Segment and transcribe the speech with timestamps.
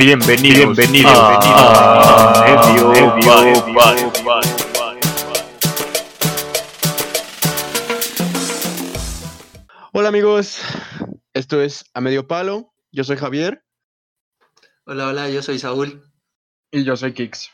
[0.00, 1.60] Bienvenido, bienvenido, bienvenido.
[9.92, 10.62] Hola amigos,
[11.34, 12.72] esto es A Medio Palo.
[12.90, 13.62] Yo soy Javier
[14.86, 16.02] Hola, hola, yo soy Saúl.
[16.70, 17.50] Y yo soy Kix.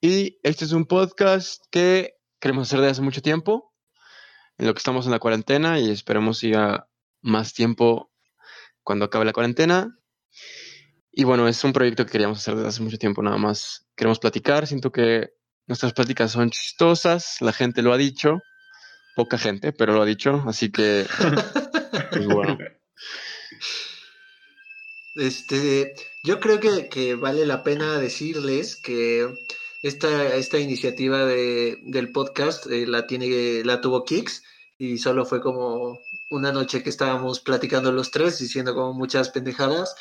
[0.00, 3.74] y este es un podcast que queremos hacer desde hace mucho tiempo,
[4.58, 6.88] en lo que estamos en la cuarentena y esperemos siga
[7.20, 8.12] más tiempo
[8.84, 9.98] cuando acabe la cuarentena.
[11.12, 13.86] Y bueno, es un proyecto que queríamos hacer desde hace mucho tiempo nada más.
[13.94, 15.34] Queremos platicar, siento que
[15.66, 18.40] nuestras pláticas son chistosas, la gente lo ha dicho,
[19.14, 21.06] poca gente, pero lo ha dicho, así que
[22.10, 22.58] pues bueno.
[25.14, 25.94] Este,
[26.24, 29.28] yo creo que, que vale la pena decirles que
[29.82, 34.42] esta, esta iniciativa de, del podcast eh, la tiene, la tuvo Kix
[34.78, 35.98] y solo fue como
[36.30, 39.94] una noche que estábamos platicando los tres, diciendo como muchas pendejadas.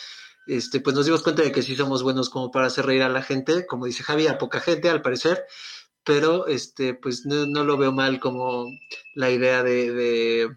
[0.47, 3.09] Este, pues nos dimos cuenta de que sí somos buenos como para hacer reír a
[3.09, 5.45] la gente, como dice Javi, a poca gente al parecer,
[6.03, 8.65] pero este, pues no, no lo veo mal como
[9.15, 10.49] la idea de, de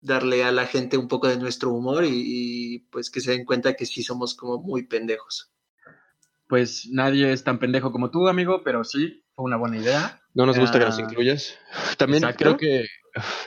[0.00, 3.44] darle a la gente un poco de nuestro humor y, y, pues que se den
[3.44, 5.50] cuenta que sí somos como muy pendejos.
[6.48, 10.20] Pues nadie es tan pendejo como tú, amigo, pero sí, fue una buena idea.
[10.34, 11.54] No nos gusta que nos Ah, incluyas.
[11.98, 12.44] También exacto.
[12.44, 12.86] creo que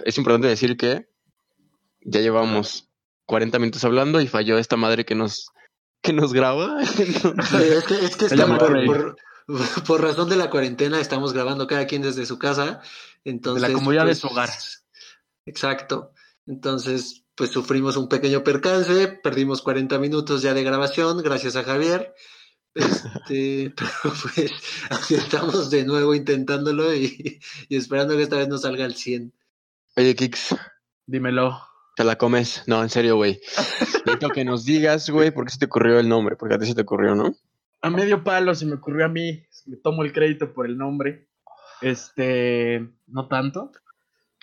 [0.03, 1.07] es importante decir que
[2.01, 2.89] ya llevamos
[3.25, 5.49] 40 minutos hablando y falló esta madre que nos,
[6.05, 6.81] que nos graba.
[6.97, 8.87] Entonces, es que, es que estamos por, Rey.
[8.87, 9.17] por,
[9.85, 12.81] por razón de la cuarentena estamos grabando cada quien desde su casa.
[13.23, 14.49] Entonces, comodidad de pues, su hogar.
[15.45, 16.11] Exacto.
[16.45, 22.13] Entonces, pues sufrimos un pequeño percance, perdimos 40 minutos ya de grabación, gracias a Javier.
[22.75, 24.51] Este, pero pues
[24.89, 29.33] aquí estamos de nuevo intentándolo y, y esperando que esta vez nos salga al 100.
[29.97, 30.55] Oye, Kix,
[31.07, 31.74] Dímelo.
[31.95, 32.63] Te la comes.
[32.67, 33.39] No, en serio, güey.
[34.05, 36.35] Necesito que nos digas, güey, por qué se te ocurrió el nombre.
[36.35, 37.33] Porque a ti se te ocurrió, ¿no?
[37.81, 41.27] A medio palo se me ocurrió a mí, me tomo el crédito por el nombre.
[41.81, 43.71] Este, no tanto.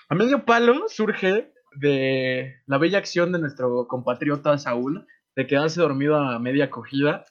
[0.08, 6.16] A medio palo surge de la bella acción de nuestro compatriota Saúl de quedarse dormido
[6.16, 7.24] a media acogida.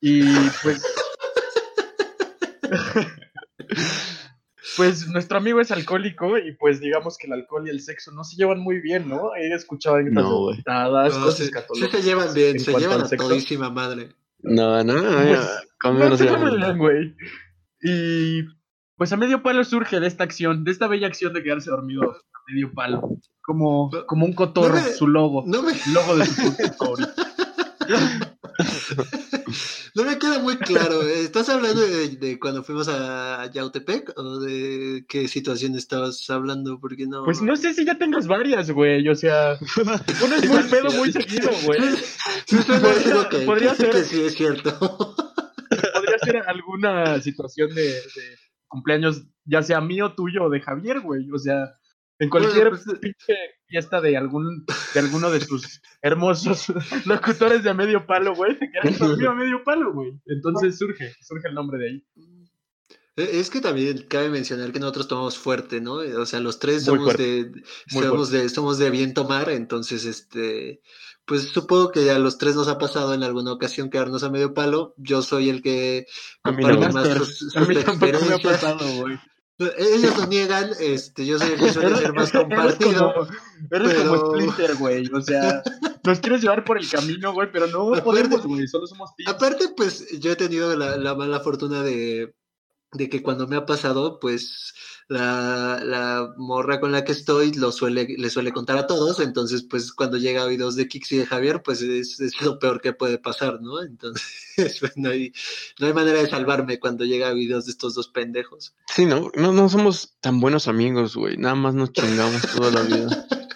[0.00, 0.22] Y
[0.62, 0.82] pues.
[4.78, 8.24] pues nuestro amigo es alcohólico y pues digamos que el alcohol y el sexo no
[8.24, 9.34] se llevan muy bien, ¿no?
[9.36, 10.24] He escuchado anécdotas
[10.66, 11.50] No, No, cosas se,
[11.90, 13.28] se llevan bien, en se llevan a sexo.
[13.28, 14.14] todísima madre.
[14.40, 15.04] No, no, Pues,
[15.82, 17.16] no No, muy bien, güey.
[17.82, 18.42] Y
[18.96, 22.02] pues a medio palo surge de esta acción, de esta bella acción de quedarse dormido
[22.10, 22.16] a
[22.48, 23.02] medio palo.
[23.42, 25.44] Como, como un cotorro, No me- su logo.
[25.46, 27.10] No me, logo de su favorito.
[29.94, 31.02] no me queda muy claro.
[31.02, 31.20] ¿eh?
[31.20, 36.78] ¿Estás hablando de, de cuando fuimos a Yautepec o de qué situación estabas hablando?
[36.80, 37.24] Porque no.
[37.24, 39.08] Pues no sé si ya tengas varias, güey.
[39.08, 39.58] O sea,
[40.20, 41.80] pones muy pedo muy seguido, güey.
[43.46, 44.78] Podría- ser- que sí es cierto.
[45.94, 51.30] Podría ser alguna situación de, de cumpleaños, ya sea mío, tuyo o de Javier, güey.
[51.30, 51.74] O sea,
[52.18, 53.34] en cualquier Bueno, pues, pinche
[53.68, 54.64] fiesta de algún
[54.94, 56.66] de alguno de sus hermosos
[57.06, 60.12] locutores de a medio palo, güey, quedas dormido a medio palo, güey.
[60.26, 62.06] Entonces surge, surge el nombre de ahí.
[63.16, 65.94] Eh, Es que también cabe mencionar que nosotros tomamos fuerte, ¿no?
[65.94, 67.50] O sea, los tres somos de,
[67.88, 70.80] somos de, somos de bien tomar, entonces, este,
[71.24, 74.54] pues supongo que a los tres nos ha pasado en alguna ocasión quedarnos a medio
[74.54, 74.94] palo.
[74.96, 76.06] Yo soy el que
[76.42, 76.92] comparte no.
[76.92, 78.40] más sus, a sus mí tampoco me ha experiencias.
[78.40, 79.18] pasado, güey.
[79.58, 83.12] Ellos lo niegan, este, yo soy el que suele ser más Eres compartido.
[83.14, 83.28] como,
[83.72, 85.10] eres como pero- Splinter, güey.
[85.12, 85.62] O sea,
[86.04, 88.68] nos quieres llevar por el camino, güey, pero no Aparte- podemos, güey.
[88.68, 89.32] Solo somos tíos.
[89.32, 92.32] Aparte, pues yo he tenido la, la mala fortuna de,
[92.92, 94.74] de que cuando me ha pasado, pues
[95.08, 99.62] la, la morra con la que estoy lo suele, le suele contar a todos, entonces
[99.62, 102.80] pues cuando llega a oídos de Kix y de Javier, pues es, es lo peor
[102.80, 103.82] que puede pasar, ¿no?
[103.82, 105.32] Entonces pues, no, hay,
[105.78, 108.74] no hay manera de salvarme cuando llega a oídos de estos dos pendejos.
[108.94, 111.36] Sí, no, no, no somos tan buenos amigos, güey.
[111.36, 113.26] Nada más nos chingamos toda la vida.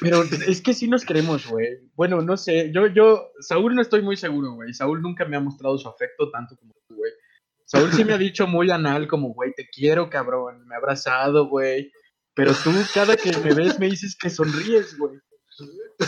[0.00, 1.90] Pero es que sí nos queremos, güey.
[1.94, 2.72] Bueno, no sé.
[2.74, 4.72] Yo, yo, Saúl no estoy muy seguro, güey.
[4.72, 7.12] Saúl nunca me ha mostrado su afecto tanto como tú, güey.
[7.70, 10.66] Saúl sí me ha dicho muy anal, como, güey, te quiero, cabrón.
[10.66, 11.92] Me ha abrazado, güey.
[12.34, 15.18] Pero tú, cada que me ves, me dices que sonríes, güey.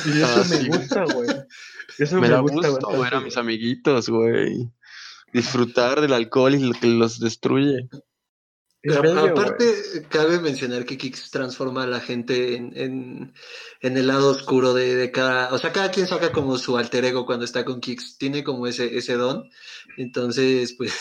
[0.06, 1.28] Y eso Ah, me sí, gusta, güey.
[1.98, 4.72] Eso Me me, da gusta, gusto bastante, ver a mis amiguitos, güey.
[5.32, 7.88] Disfrutar del alcohol y lo que los destruye.
[8.82, 10.04] Es A- bello, Aparte, güey.
[10.08, 13.32] cabe mencionar que Kix transforma a la gente en, en,
[13.80, 15.52] en el lado oscuro de, de cada.
[15.54, 18.18] O sea, cada quien saca como su alter ego cuando está con Kix.
[18.18, 19.48] Tiene como ese, ese don.
[19.96, 20.92] Entonces, pues,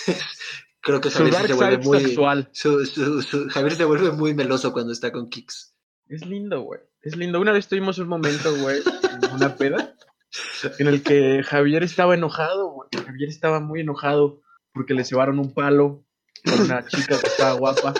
[0.82, 2.00] creo que Javier se vuelve muy.
[2.02, 2.50] sexual.
[2.54, 5.74] Su, su- su- Javier se vuelve muy meloso cuando está con Kix.
[6.08, 6.82] Es lindo, güey.
[7.02, 7.40] Es lindo.
[7.40, 8.80] Una vez tuvimos un momento, güey,
[9.24, 9.96] en una peda.
[10.80, 12.90] en el que Javier estaba enojado, güey.
[13.06, 14.42] Javier estaba muy enojado
[14.74, 16.06] porque le llevaron un palo
[16.44, 17.94] con una chica que estaba guapa.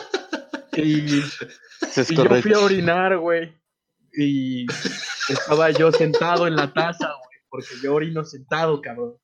[0.74, 1.20] Y,
[1.96, 3.54] Es y yo fui a orinar, güey.
[4.14, 4.66] Y
[5.30, 9.18] estaba yo sentado en la taza, güey, porque yo orino sentado, cabrón.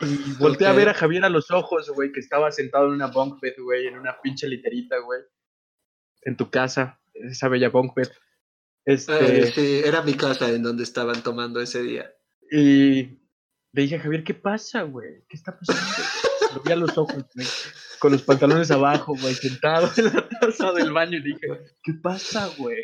[0.00, 3.06] Y volteé a ver a Javier a los ojos, güey, que estaba sentado en una
[3.06, 5.20] bunk bed, güey, en una pinche literita, güey.
[6.22, 8.10] En tu casa, esa bella bunk bed.
[8.84, 12.10] Este, sí, era mi casa en donde estaban tomando ese día.
[12.50, 13.20] y
[13.72, 15.24] le dije a Javier, ¿qué pasa, güey?
[15.28, 15.82] ¿Qué está pasando?
[16.54, 16.56] Güey?
[16.56, 17.46] Lo vi a los ojos, güey,
[17.98, 21.46] con los pantalones abajo, güey, sentado en la taza del baño y dije,
[21.82, 22.78] ¿qué pasa, güey?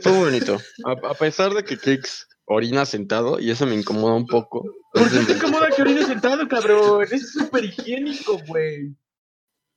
[0.00, 0.58] Fue muy bonito.
[0.84, 4.64] A, a pesar de que Kix orina sentado, y eso me incomoda un poco.
[4.92, 7.06] ¿Por qué te incomoda que orines sentado, cabrón?
[7.10, 8.96] Es súper higiénico, güey.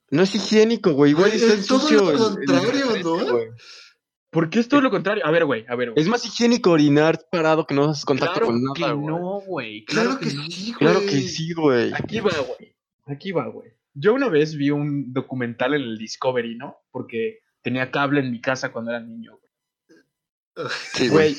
[0.09, 1.11] No es higiénico, güey.
[1.11, 2.01] Igual está es todo sucio.
[2.01, 3.31] lo el contrario, ¿no?
[3.31, 3.47] güey.
[4.29, 5.25] ¿Por qué es todo lo contrario?
[5.25, 6.01] A ver, güey, a ver, güey.
[6.01, 9.07] Es más higiénico orinar parado que no haces contacto Claro con que nada, güey.
[9.07, 9.85] no, güey.
[9.85, 10.43] Claro, que, no.
[10.43, 10.77] sí, güey.
[10.79, 11.93] Claro que sí, güey.
[11.93, 12.66] Aquí va, güey.
[13.07, 13.71] Aquí va, güey.
[13.93, 16.77] Yo una vez vi un documental en el Discovery, ¿no?
[16.91, 19.51] Porque tenía cable en mi casa cuando era niño, güey.
[20.93, 21.35] Sí, güey.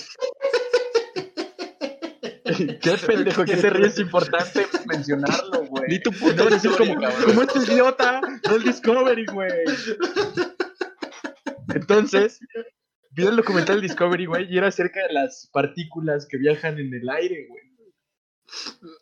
[2.81, 5.85] Qué pendejo, que te ríes, es importante mencionarlo, güey.
[5.89, 9.51] Di tu No puta decir como, como este idiota, no el Discovery, güey.
[11.75, 12.41] Entonces,
[13.11, 17.09] vi el documental Discovery, güey, y era acerca de las partículas que viajan en el
[17.11, 17.68] aire, güey.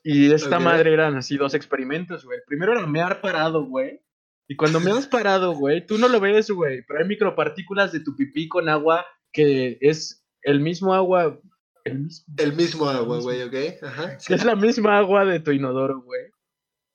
[0.02, 2.38] Y esta madre eran así dos experimentos, güey.
[2.38, 4.00] El primero era mear parado, güey.
[4.48, 8.16] Y cuando meas parado, güey, tú no lo ves, güey, pero hay micropartículas de tu
[8.16, 11.40] pipí con agua que es el mismo agua,
[11.84, 13.82] el mismo, El mismo agua, güey, ¿ok?
[13.82, 14.18] Ajá.
[14.26, 16.22] que es la misma agua de tu inodoro, güey.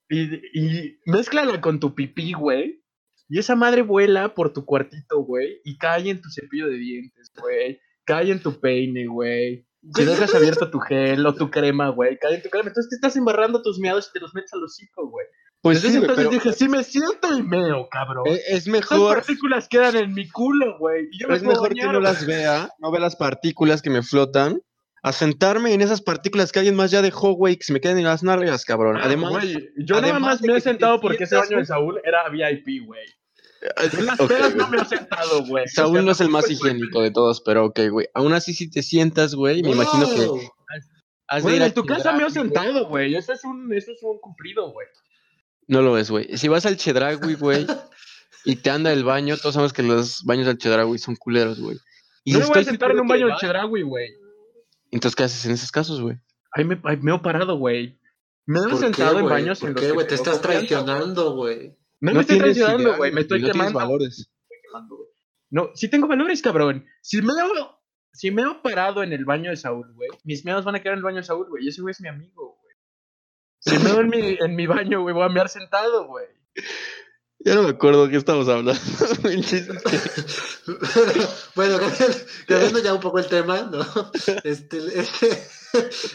[0.10, 2.84] Y, y mézclala con tu pipí, güey.
[3.30, 5.62] Y esa madre vuela por tu cuartito, güey.
[5.64, 7.80] Y cae en tu cepillo de dientes, güey.
[8.04, 9.66] Cae en tu peine, güey.
[9.96, 12.18] Si dejas abierto tu gel o tu crema, güey.
[12.20, 12.70] Cae en tu crema.
[12.70, 15.26] Entonces te estás embarrando tus meados y te los metes al hocico, güey.
[15.62, 18.26] Pues sí, entonces pero dije, sí me siento y meo, cabrón.
[18.28, 21.08] eh, es mejor, partículas quedan en mi culo, güey.
[21.30, 24.60] Es mejor que no las vea, no vea las partículas que me flotan,
[25.04, 28.00] a sentarme en esas partículas que alguien más ya dejó, güey, que se me queden
[28.00, 28.98] en las nalgas, cabrón.
[29.02, 31.66] Además, güey, yo nada además más me he sentado porque ese baño de.
[31.66, 33.06] Saúl era VIP, güey.
[33.94, 35.68] Yo las pedas no me he sentado, güey.
[35.68, 38.08] Saúl no es el más higiénico de todos, pero ok, güey.
[38.14, 40.52] Aún así, si te sientas, güey, me imagino que
[41.40, 43.16] de en tu casa me he sentado, güey.
[43.16, 44.88] Eso es un, eso es un cumplido, güey.
[45.68, 46.38] No lo es, güey.
[46.38, 47.66] Si vas al Chedraui, güey,
[48.46, 51.78] y te anda el baño, todos sabemos que los baños del Chedraui son culeros, güey.
[52.26, 54.10] No me voy a sentar en un baño de va- Chedraui, güey.
[54.92, 56.18] Entonces, ¿qué haces en esos casos, güey?
[56.54, 57.98] Ahí me, ahí me he parado, güey.
[58.46, 60.08] Me he ¿Por sentado qué, en baños en ¿Por qué, güey?
[60.08, 61.78] Te estás traicionando, güey.
[62.02, 63.12] No, me estoy traicionando, güey.
[63.12, 63.80] Me estoy no quemando.
[63.80, 64.32] valores.
[64.64, 65.10] quemando, güey.
[65.52, 66.86] No, sí tengo valores, cabrón.
[67.02, 67.66] Si me he,
[68.14, 70.94] si me he parado en el baño de Saúl, güey, mis meados van a quedar
[70.94, 71.66] en el baño de Saúl, güey.
[71.66, 72.76] Y ese güey es mi amigo, güey.
[73.60, 76.26] Si meo en mi, en mi baño, güey, voy a mear sentado, güey.
[77.40, 78.74] Ya no me acuerdo de qué estamos hablando.
[81.56, 81.80] Bueno,
[82.48, 83.86] cambiando ya un poco el tema, ¿no?
[84.44, 85.48] Este, este,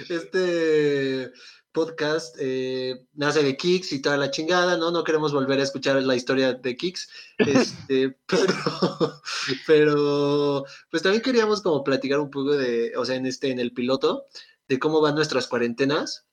[0.08, 1.32] este
[1.76, 4.90] podcast eh, nace de Kix y toda la chingada, ¿no?
[4.90, 7.06] No queremos volver a escuchar la historia de Kix,
[7.38, 9.20] este, pero,
[9.66, 13.74] pero, pues también queríamos como platicar un poco de, o sea, en este, en el
[13.74, 14.24] piloto,
[14.68, 16.26] de cómo van nuestras cuarentenas.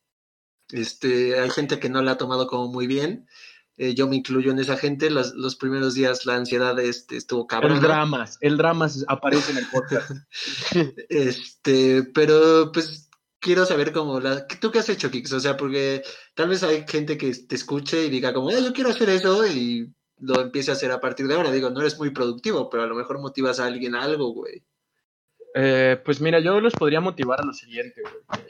[0.70, 3.28] Este, hay gente que no la ha tomado como muy bien.
[3.76, 5.10] eh, yo me incluyo en esa gente.
[5.10, 7.74] Los, los primeros días la ansiedad este, estuvo cabrón.
[7.74, 10.12] El dramas, el dramas aparece en el podcast.
[11.10, 13.03] Este, pero pues
[13.44, 14.48] quiero saber cómo la.
[14.48, 15.34] ¿Tú qué has hecho, Kix?
[15.34, 16.02] O sea, porque
[16.34, 19.46] tal vez hay gente que te escuche y diga como, "Ah, yo quiero hacer eso
[19.46, 21.52] y lo empiece a hacer a partir de ahora.
[21.52, 24.64] Digo, no eres muy productivo, pero a lo mejor motivas a alguien a algo, güey.
[25.56, 28.46] Eh, pues mira, yo los podría motivar a lo siguiente, güey.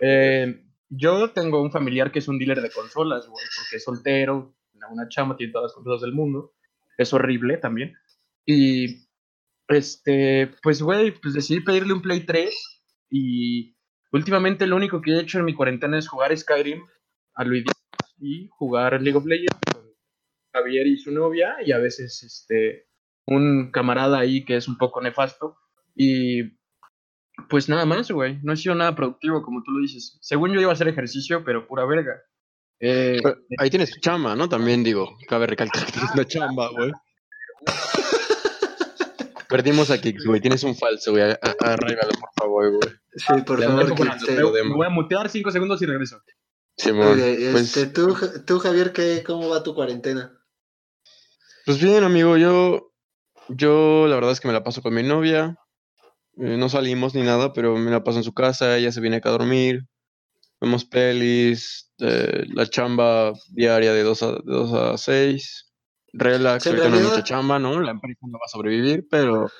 [0.00, 4.56] Eh, yo tengo un familiar que es un dealer de consolas, güey, porque es soltero,
[4.90, 6.52] una chama, tiene todas las consolas del mundo.
[6.98, 7.94] Es horrible también.
[8.44, 9.06] Y,
[9.68, 13.73] este, pues, güey, pues decidí pedirle un Play 3 y
[14.14, 16.82] últimamente lo único que he hecho en mi cuarentena es jugar Skyrim
[17.34, 17.64] a Luis
[18.18, 19.82] y jugar League of Legends con
[20.52, 22.86] Javier y su novia y a veces, este,
[23.26, 25.56] un camarada ahí que es un poco nefasto.
[25.94, 26.56] Y
[27.48, 28.38] pues nada más, güey.
[28.42, 30.18] No he sido nada productivo, como tú lo dices.
[30.20, 32.22] Según yo iba a hacer ejercicio, pero pura verga.
[32.80, 33.20] Eh,
[33.58, 34.48] ahí tienes chamba, ¿no?
[34.48, 36.92] También digo, cabe recalcar que tienes una chamba, güey.
[39.54, 40.40] Perdimos a Kix, güey.
[40.40, 41.22] Tienes un falso, güey.
[41.22, 42.92] A- a- Arráigalo, por favor, güey.
[43.14, 46.20] Sí, por Le favor, me voy a mutear cinco segundos y regreso.
[46.84, 50.36] Oye, Pues, este, tú, tú, Javier, ¿qué, ¿cómo va tu cuarentena?
[51.66, 52.36] pues bien, amigo.
[52.36, 52.92] Yo,
[53.48, 55.56] yo la verdad es que me la paso con mi novia.
[56.36, 59.18] eh, no salimos ni nada, pero me la paso en su casa, ella se viene
[59.18, 59.82] acá a dormir,
[60.60, 65.72] vemos pelis, eh, la chamba diaria de 2 a, de dos a 6,
[66.18, 67.80] relax, ahorita no hay realidad- mucha chamba, ¿no?
[67.80, 69.50] La empresa no va a sobrevivir, pero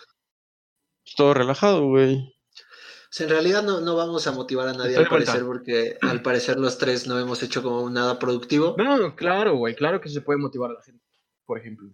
[1.17, 2.17] todo relajado, güey.
[2.17, 5.99] O sea, en realidad no, no vamos a motivar a nadie Estoy al parecer, porque
[6.01, 8.75] al parecer los tres no hemos hecho como nada productivo.
[8.77, 11.05] No, claro, güey, claro que se puede motivar a la gente.
[11.47, 11.89] Por ejemplo,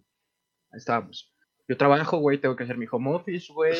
[0.70, 1.34] ahí estábamos.
[1.68, 3.76] Yo trabajo, güey, tengo que hacer mi home office, güey.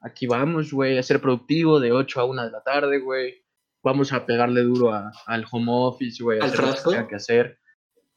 [0.00, 3.44] Aquí vamos, güey, a ser productivo de 8 a 1 de la tarde, güey.
[3.82, 7.08] Vamos a pegarle duro a- al home office, güey, ¿Al hacer lo que frasco?
[7.08, 7.60] que hacer.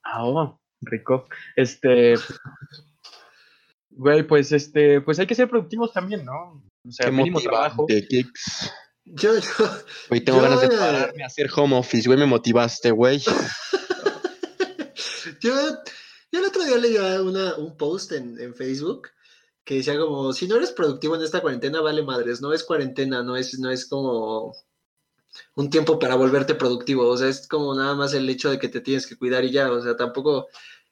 [0.04, 1.28] Ah, oh, rico.
[1.56, 2.16] Este.
[3.90, 6.62] Güey, pues este, pues hay que ser productivos también, ¿no?
[6.88, 7.86] O sea, Qué mínimo trabajo.
[7.88, 8.72] Kicks.
[9.06, 9.70] Yo, yo,
[10.10, 13.20] Güey, tengo Yo, ganas de eh, pararme a hacer home office, güey, me motivaste, güey.
[15.42, 15.54] yo,
[16.32, 19.10] yo el otro día leía una, un post en, en Facebook
[19.64, 23.24] que decía como, si no eres productivo en esta cuarentena, vale madres, no es cuarentena,
[23.24, 24.56] no es, no es como
[25.56, 28.70] un tiempo para volverte productivo, o sea, es como nada más el hecho de que
[28.70, 30.48] te tienes que cuidar y ya, o sea, tampoco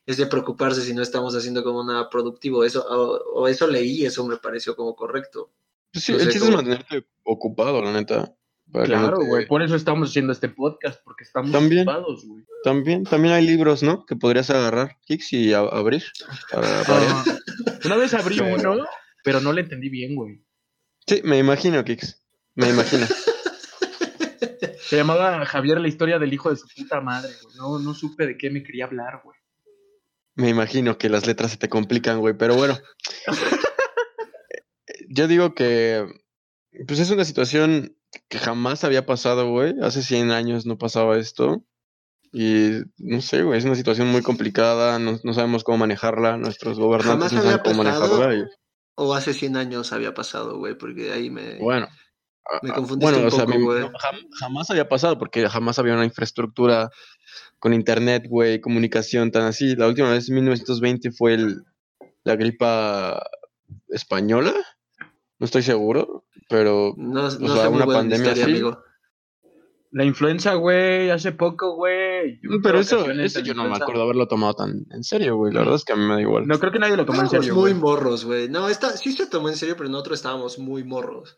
[0.06, 4.06] es de preocuparse si no estamos haciendo como nada productivo, eso, o, o eso leí,
[4.06, 5.52] eso me pareció como correcto.
[5.92, 8.36] Pues sí, No el chiste es mantenerte ocupado, la neta.
[8.72, 11.88] Claro, te- güey, por eso estamos haciendo este podcast, porque estamos También.
[11.88, 12.44] ocupados, güey.
[12.64, 14.06] También, también hay libros, ¿no?
[14.06, 16.04] Que podrías agarrar, Kicks, y a- abrir.
[16.52, 16.82] Para.
[16.88, 17.24] Ah,
[17.86, 18.86] una vez abrí Pero- uno,
[19.24, 20.44] pero no le entendí bien, güey.
[21.08, 22.22] Sí, me imagino, Kicks.
[22.56, 23.06] Me imagino.
[24.96, 27.56] Se llamaba Javier la historia del hijo de su puta madre, güey.
[27.58, 29.38] No, no supe de qué me quería hablar, güey.
[30.36, 32.78] Me imagino que las letras se te complican, güey, pero bueno.
[35.10, 36.06] Yo digo que
[36.88, 37.98] pues es una situación
[38.30, 39.76] que jamás había pasado, güey.
[39.82, 41.66] Hace 100 años no pasaba esto.
[42.32, 46.78] Y no sé, güey, es una situación muy complicada, no, no sabemos cómo manejarla, nuestros
[46.80, 48.14] gobernantes Jamás no saben había cómo pasado.
[48.18, 48.36] manejarla.
[48.36, 48.50] y-
[48.96, 51.56] O hace 100 años había pasado, güey, porque ahí me...
[51.60, 51.88] bueno,
[52.62, 55.48] Me ah, confundiste bueno, un o sea, poco, me- no, jam- jamás había pasado porque
[55.50, 56.90] jamás había una infraestructura
[57.60, 59.76] con internet, güey, comunicación tan así.
[59.76, 61.64] La última vez, en 1920, fue el,
[62.24, 63.24] la gripa
[63.90, 64.54] española.
[65.40, 68.52] No estoy seguro, pero No, sea, muy una pandemia historia, así.
[68.52, 68.80] amigo.
[69.92, 72.40] La influenza, güey, hace poco, güey.
[72.44, 75.54] Yo pero eso, eso yo no me acuerdo haberlo tomado tan en serio, güey.
[75.54, 76.46] La verdad es que a mí me da igual.
[76.48, 77.82] No creo que nadie lo tomó en Estábamos serio, muy güey.
[77.82, 78.50] morros, güey.
[78.50, 81.38] No, esta sí se tomó en serio, pero nosotros estábamos muy morros.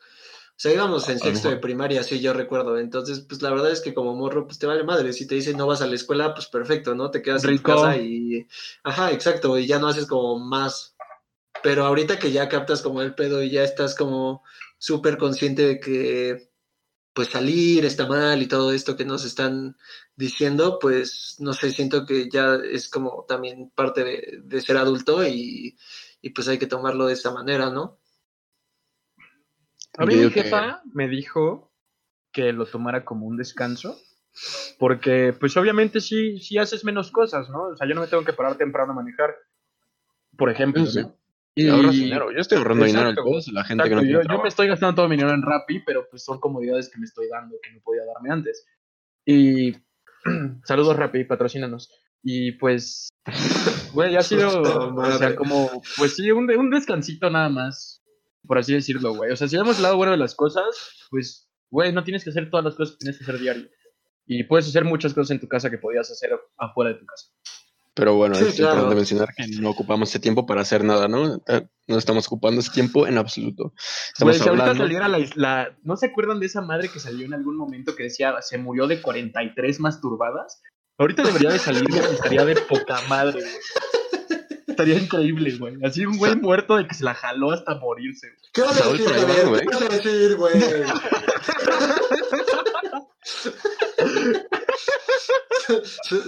[0.58, 2.80] O sea, íbamos en sexto de primaria, sí, yo recuerdo.
[2.80, 5.14] Entonces, pues la verdad es que como morro, pues te vale madre.
[5.14, 7.12] Si te dicen no vas a la escuela, pues perfecto, ¿no?
[7.12, 7.72] Te quedas Rico.
[7.72, 8.48] en tu casa y...
[8.84, 10.96] Ajá, exacto, y ya no haces como más.
[11.62, 14.44] Pero ahorita que ya captas como el pedo y ya estás como
[14.80, 16.50] súper consciente de que
[17.14, 19.78] pues salir está mal y todo esto que nos están
[20.16, 25.24] diciendo, pues no sé, siento que ya es como también parte de, de ser adulto
[25.28, 25.78] y,
[26.20, 28.00] y pues hay que tomarlo de esa manera, ¿no?
[29.98, 31.72] A mí mi digo que- jefa me dijo
[32.32, 33.98] que lo tomara como un descanso.
[34.78, 37.70] Porque, pues obviamente sí, sí haces menos cosas, ¿no?
[37.70, 39.36] O sea, yo no me tengo que parar temprano a manejar.
[40.38, 40.86] Por ejemplo.
[40.86, 41.02] Sí.
[41.02, 41.16] ¿no?
[41.56, 42.32] Y ahorras dinero.
[42.32, 43.48] Yo estoy ahorrando dinero en todos.
[43.48, 45.42] La gente Exacto, que no yo, tiene yo me estoy gastando todo mi dinero en
[45.42, 48.68] Rappi, pero pues son comodidades que me estoy dando que no podía darme antes.
[49.26, 49.76] Y
[50.64, 51.92] saludos Rappi, patrocínanos.
[52.22, 53.10] Y pues,
[53.94, 54.62] güey, ha sido,
[54.96, 57.97] o sea, como, pues sí, un, un descansito nada más,
[58.48, 59.32] por así decirlo, güey.
[59.32, 60.66] O sea, si vemos el lado bueno de las cosas,
[61.10, 63.68] pues, güey, no tienes que hacer todas las cosas que tienes que hacer diario.
[64.26, 67.28] Y puedes hacer muchas cosas en tu casa que podías hacer afuera de tu casa.
[67.94, 68.74] Pero bueno, Sí, es claro.
[68.74, 71.42] importante mencionar que no ocupamos ese tiempo para hacer nada, ¿no?
[71.48, 73.74] Eh, No estamos ocupando ese tiempo en absoluto.
[74.14, 77.34] Estamos si ahorita saliera la, la- ¿No se acuerdan de esa madre que salió en
[77.34, 80.62] algún momento que decía se murió de 43 masturbadas?
[81.00, 83.54] Ahorita debería de salir, estaría de poca madre, güey.
[84.78, 85.76] Estaría increíble, güey.
[85.84, 88.28] Así un güey muerto de que se la jaló hasta morirse.
[88.28, 88.40] güey.
[88.54, 89.48] ¿Qué vas a decir, Javier?
[89.48, 89.62] güey.
[89.62, 90.54] ¿Qué vas a decir, güey?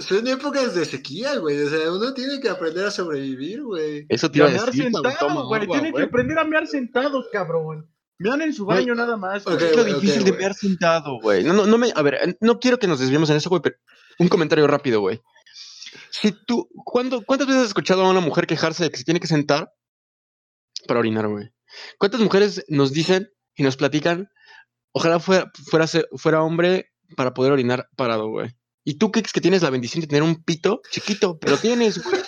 [0.08, 1.62] Son- épocas de sequía, güey.
[1.62, 4.06] O sea, uno tiene que aprender a sobrevivir, güey.
[4.08, 5.66] Eso te iba a mear decir, sentado, güey.
[5.68, 7.88] Tienen que aprender a mear sentados, cabrón.
[8.18, 9.46] Mean en su baño nada más.
[9.46, 11.42] Es lo difícil de ver sentado, güey.
[11.42, 13.62] No, no, no me, a ver, eh, no quiero que nos desviemos en eso, güey,
[13.62, 13.76] pero
[14.18, 15.20] un comentario rápido, güey.
[16.10, 19.20] Si tú, ¿cuándo, ¿cuántas veces has escuchado a una mujer quejarse de que se tiene
[19.20, 19.72] que sentar
[20.86, 21.50] para orinar, güey?
[21.98, 24.28] ¿Cuántas mujeres nos dicen y nos platican,
[24.92, 25.50] ojalá fuera,
[26.16, 28.50] fuera, hombre para poder orinar parado, güey?
[28.84, 32.20] Y tú, Kix, que tienes la bendición de tener un pito chiquito, pero tienes, güey.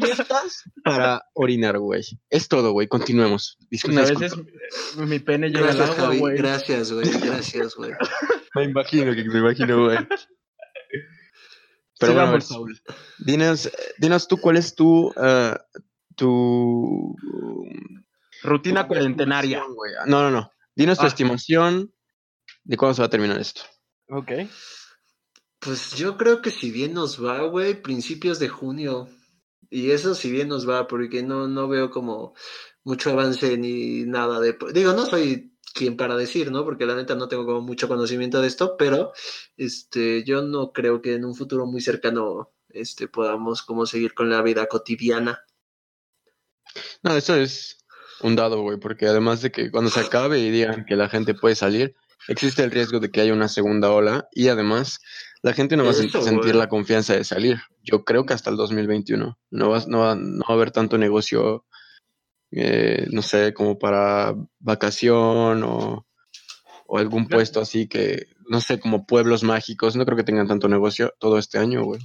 [0.00, 2.02] Fiestas para orinar, güey.
[2.28, 2.86] Es todo, güey.
[2.88, 3.56] Continuemos.
[3.58, 4.02] Pues Disculpa.
[4.02, 4.34] a veces
[4.96, 6.36] mi pene llega al agua, güey.
[6.36, 7.10] Gracias, güey.
[7.20, 7.92] Gracias, güey.
[8.54, 9.98] Me imagino, que me imagino, güey.
[12.00, 12.82] Pero bueno, a ver, Sigamos.
[12.84, 15.56] Saúl, dinos, dinos tú cuál es tu, eh,
[16.16, 17.14] tu,
[18.42, 19.62] Rutina cuarentenaria.
[20.06, 20.50] No, no, no.
[20.74, 21.08] Dinos tu Ah.
[21.08, 21.92] estimación
[22.64, 23.62] de cuándo se va a terminar esto.
[24.08, 24.32] Ok.
[25.58, 29.08] Pues yo creo que si bien nos va, güey, principios de junio.
[29.68, 32.34] Y eso si bien nos va, porque no, no veo como
[32.82, 34.56] mucho avance ni nada de...
[34.72, 36.64] Digo, no soy quien para decir, ¿no?
[36.64, 39.12] Porque la neta no tengo como mucho conocimiento de esto, pero
[39.56, 44.30] este, yo no creo que en un futuro muy cercano este, podamos como seguir con
[44.30, 45.44] la vida cotidiana.
[47.02, 47.78] No, eso es
[48.20, 51.34] un dado, güey, porque además de que cuando se acabe y digan que la gente
[51.34, 51.94] puede salir,
[52.28, 55.00] existe el riesgo de que haya una segunda ola y además
[55.42, 56.52] la gente no va a sentir güey.
[56.52, 57.60] la confianza de salir.
[57.82, 60.98] Yo creo que hasta el 2021 no va, no va, no va a haber tanto
[60.98, 61.64] negocio,
[62.52, 66.06] eh, no sé, como para vacación o,
[66.86, 67.38] o algún Claro.
[67.38, 69.96] puesto así que, no sé, como pueblos mágicos.
[69.96, 72.00] No creo que tengan tanto negocio todo este año, güey.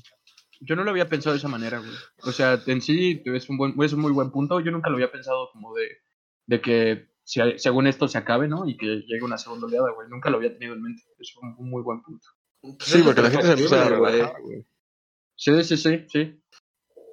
[0.61, 1.91] Yo no lo había pensado de esa manera, güey.
[2.23, 4.59] O sea, en sí es un, buen, es un muy buen punto.
[4.61, 5.87] Yo nunca lo había pensado como de,
[6.47, 8.67] de que si, según esto se acabe, ¿no?
[8.67, 10.07] Y que llegue una segunda oleada, güey.
[10.09, 11.03] Nunca lo había tenido en mente.
[11.19, 12.27] Es un, un muy buen punto.
[12.79, 14.11] Sí, porque la gente se empieza a güey.
[14.13, 14.65] relajar, güey.
[15.35, 16.41] Sí, sí, sí, sí.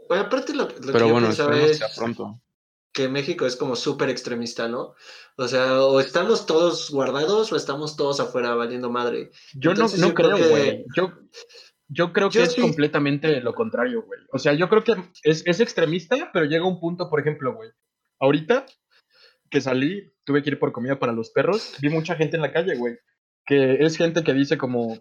[0.08, 2.41] Bueno, aparte lo, lo que Pero yo bueno, pensaba esperemos que es sea pronto.
[2.92, 4.94] Que México es como súper extremista, ¿no?
[5.36, 9.30] O sea, o estamos todos guardados o estamos todos afuera valiendo madre.
[9.54, 10.84] Yo Entonces, no, no yo creo creo, que- güey.
[10.96, 11.12] Yo,
[11.88, 12.60] yo creo que Yo es sí.
[12.60, 14.20] completamente lo contrario, güey.
[14.32, 14.94] O sea, yo creo que
[15.24, 17.70] es, es extremista, pero llega un punto, por ejemplo, güey.
[18.20, 18.66] Ahorita
[19.50, 22.52] que salí, tuve que ir por comida para los perros, vi mucha gente en la
[22.52, 22.96] calle, güey.
[23.44, 24.98] Que es gente que dice como,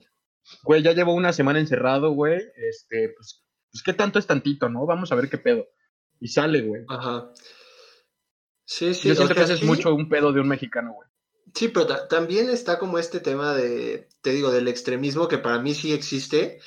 [0.64, 2.42] güey, ya llevo una semana encerrado, güey.
[2.56, 4.86] Este, pues, pues, ¿qué tanto es tantito, no?
[4.86, 5.68] Vamos a ver qué pedo.
[6.20, 6.84] Y sale, güey.
[6.90, 7.32] Ajá.
[8.72, 9.10] Sí, sí.
[9.10, 11.10] yo siento que sea, ese es sí, mucho un pedo de un mexicano, güey.
[11.54, 15.60] Sí, pero ta- también está como este tema de, te digo, del extremismo que para
[15.60, 16.62] mí sí existe,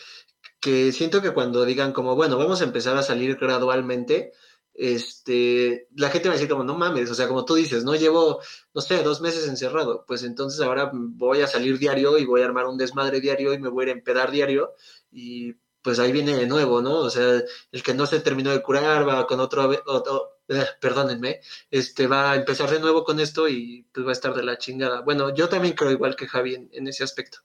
[0.61, 4.33] que siento que cuando digan como, bueno, vamos a empezar a salir gradualmente,
[4.75, 7.95] este, la gente va a decir como, no mames, o sea, como tú dices, no
[7.95, 8.41] llevo,
[8.75, 12.45] no sé, dos meses encerrado, pues entonces ahora voy a salir diario y voy a
[12.45, 14.75] armar un desmadre diario y me voy a ir a empedar diario
[15.11, 16.97] y pues ahí viene de nuevo, ¿no?
[16.97, 21.41] O sea, el que no se terminó de curar va con otro, otro eh, perdónenme,
[21.71, 24.59] este va a empezar de nuevo con esto y pues va a estar de la
[24.59, 25.01] chingada.
[25.03, 27.39] Bueno, yo también creo igual que Javi en, en ese aspecto.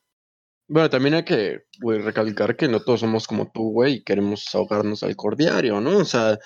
[0.68, 4.54] Bueno, también hay que güey, recalcar que no todos somos como tú, güey, y queremos
[4.54, 5.98] ahogarnos alcohol diario, ¿no?
[5.98, 6.38] O sea,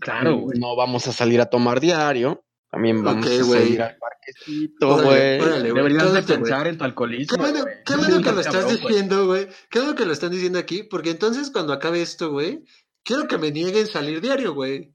[0.00, 3.60] Claro, no- vamos a salir a tomar diario, también vamos a güey.
[3.62, 5.62] salir al parquecito, güey.
[5.62, 9.26] Deberías de pensar en tu Qué alcoholismo, bueno, qué bueno que Está lo estás diciendo,
[9.26, 9.48] güey.
[9.70, 12.62] Qué bueno que lo están diciendo aquí, porque entonces cuando acabe esto, güey,
[13.02, 14.94] quiero que me nieguen salir diario, güey.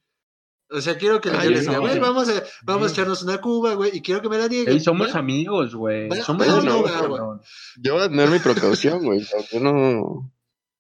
[0.76, 1.82] O sea, quiero que Ay, yo les diga, no.
[1.82, 2.94] güey, vamos a, vamos a Sí.
[2.96, 4.74] echarnos una cuba, güey, y quiero que me la nieguen.
[4.74, 6.10] Ey, somos amigos, güey.
[6.24, 7.40] Somos bueno, amigos, va, güey.
[7.78, 9.22] Yo voy a tener mi precaución, güey.
[9.52, 10.32] Yo no,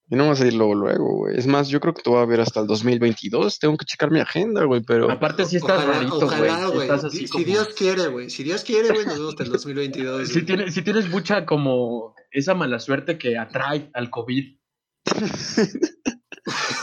[0.07, 1.37] yo no voy a salir luego, luego, güey.
[1.37, 3.59] Es más, yo creo que te voy a ver hasta el 2022.
[3.59, 5.11] Tengo que checar mi agenda, güey, pero...
[5.11, 6.27] Aparte, sí estás Ojalá, rarito, güey.
[6.27, 6.81] ojalá, güey.
[6.81, 7.45] estás así Si como...
[7.45, 8.29] Dios quiere, güey.
[8.29, 10.27] Si Dios quiere, güey, nos vemos hasta el 2022.
[10.27, 10.45] Sí güey.
[10.45, 14.57] tienes, sí tienes mucha como esa mala suerte que atrae al COVID.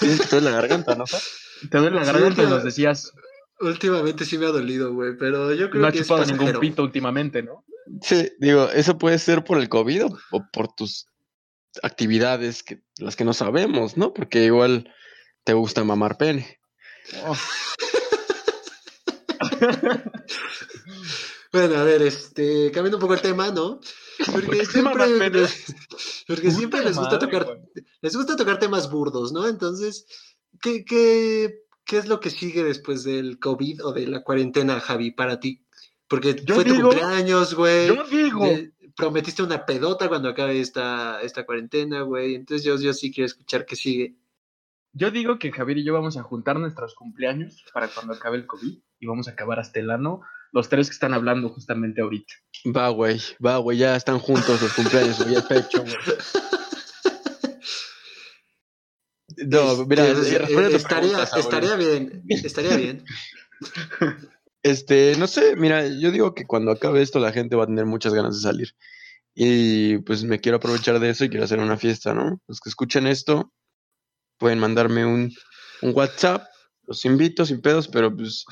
[0.01, 1.05] Tienes que la garganta, ¿no?
[1.69, 3.13] Te duele la Sí, garganta y pero- nos decías,
[3.61, 6.61] Últimamente sí me ha dolido, güey, pero yo creo no ha que es chupado ningún
[6.61, 7.63] pito últimamente, ¿no?
[8.01, 11.07] Sí, digo, eso puede ser por el COVID o, por tus
[11.83, 14.15] actividades, que, las que no sabemos, ¿no?
[14.15, 14.91] Porque igual
[15.45, 16.59] te gusta mamar pene.
[21.53, 23.81] Bueno, a ver, este, cambiando un poco el tema, ¿no?
[24.31, 25.05] Porque siempre,
[26.29, 27.59] porque siempre les gusta madre, tocar, güey.
[28.03, 29.49] les gusta tocar temas burdos, ¿no?
[29.49, 30.07] Entonces,
[30.61, 35.11] ¿qué, qué, qué es lo que sigue después del COVID o de la cuarentena, Javi,
[35.11, 35.65] para ti?
[36.09, 37.89] Porque Yo fue tu digo- cumpleaños, güey.
[37.89, 42.35] Yo digo, eh, Prometiste una pedota cuando acabe esta, esta cuarentena, güey.
[42.35, 44.17] Entonces yo, yo sí quiero escuchar qué sigue.
[44.93, 48.47] yo digo que Javier y yo vamos a juntar nuestros cumpleaños para cuando acabe el
[48.47, 50.21] COVID y vamos a acabar hasta el ano,
[50.53, 52.35] los tres que están hablando justamente ahorita.
[52.77, 55.95] Va, güey, va, güey, ya están juntos los cumpleaños, güey, ya pecho, güey.
[59.47, 60.15] No, mira, eh,
[60.73, 63.05] estaría, estaría bien, estaría bien.
[64.63, 67.87] Este, no sé, mira, yo digo que cuando acabe esto la gente va a tener
[67.87, 68.75] muchas ganas de salir.
[69.35, 72.41] Y pues me quiero aprovechar de eso y quiero hacer una fiesta, ¿no?
[72.47, 73.53] Los que escuchen esto
[74.39, 75.33] pueden mandarme un,
[75.83, 76.47] un WhatsApp,
[76.85, 78.45] los invito sin pedos, pero pues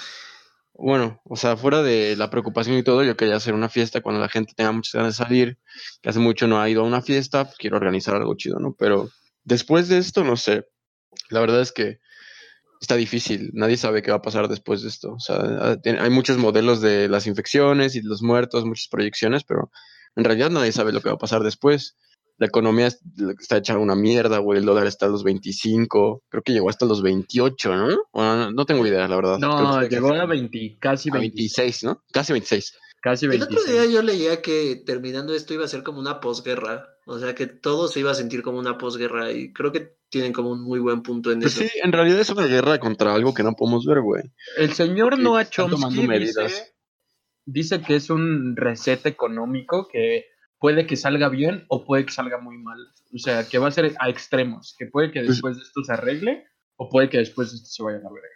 [0.72, 4.20] bueno, o sea, fuera de la preocupación y todo, yo quería hacer una fiesta cuando
[4.20, 5.58] la gente tenga muchas ganas de salir,
[6.00, 8.74] que hace mucho no ha ido a una fiesta, pues quiero organizar algo chido, ¿no?
[8.78, 9.10] Pero
[9.42, 10.68] después de esto, no sé,
[11.30, 11.98] la verdad es que
[12.80, 13.50] está difícil.
[13.54, 15.12] Nadie sabe qué va a pasar después de esto.
[15.14, 19.70] O sea, ah, hay muchos modelos de las infecciones y los muertos, muchas proyecciones, pero
[20.16, 21.96] en realidad nadie sabe lo que va a pasar después.
[22.40, 23.00] la economía es-
[23.40, 24.60] está hecha una mierda, güey.
[24.60, 26.22] El dólar está a los 25.
[26.28, 27.88] Creo que llegó hasta los 28, ¿no?
[28.12, 29.38] Bueno, no, tengo idea, la verdad.
[29.38, 32.04] No, llegó a 20, casi a 20, 26, ¿no?
[32.12, 32.74] Casi 26.
[33.02, 33.60] casi El 26.
[33.60, 36.86] otro día yo leía que terminando esto iba a ser como una posguerra.
[37.10, 39.32] O sea, que todo se iba a sentir como una posguerra.
[39.32, 41.64] Y creo que tienen como un muy buen punto en Pues eso.
[41.64, 44.22] sí, en realidad es una guerra contra algo que no podemos ver, güey.
[44.58, 46.44] El señor Noah Chomsky medidas.
[46.50, 46.74] dice,
[47.46, 50.26] dice que es un reset económico que
[50.58, 52.78] puede que salga bien o puede que salga muy mal.
[53.14, 55.82] O sea, que va a ser a extremos, que puede que Pues- después de esto
[55.84, 56.44] se arregle
[56.76, 58.28] o puede que después de esto se vaya a la verga.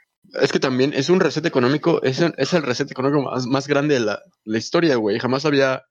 [0.44, 3.66] Es que también es un reset económico, es el, es el reset económico más, más
[3.68, 5.18] grande de la, la historia, güey.
[5.18, 5.82] Jamás había,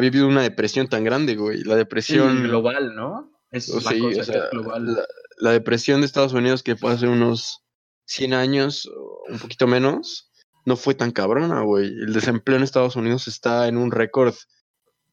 [0.00, 1.62] había habido una depresión tan grande, güey.
[1.64, 2.42] La depresión...
[2.42, 3.30] global, ¿no?
[3.50, 4.86] Es o la sí, cosa o que sea, es global.
[4.94, 5.04] la,
[5.38, 7.60] la depresión de Estados Unidos que fue hace unos
[8.06, 8.88] 100 años,
[9.28, 10.30] un poquito menos,
[10.66, 11.86] no fue tan cabrona, güey.
[11.86, 14.34] El desempleo en Estados Unidos está en un récord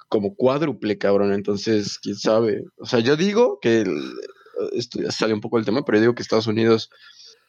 [0.09, 1.33] como cuádruple, cabrón.
[1.33, 2.63] Entonces, quién sabe.
[2.77, 4.13] O sea, yo digo que el-
[4.73, 6.89] esto ya sale un poco del tema, pero yo digo que Estados Unidos,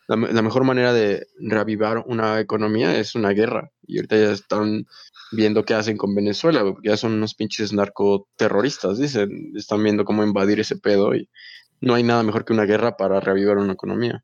[0.08, 3.70] la, me- la mejor manera de reavivar una economía es una guerra.
[3.86, 4.86] Y ahorita ya están
[5.30, 9.52] viendo qué hacen con Venezuela, porque ya son unos pinches narcoterroristas, dicen.
[9.54, 11.28] Están viendo cómo invadir ese pedo y
[11.80, 14.20] no hay nada mejor que una guerra para reavivar una economía.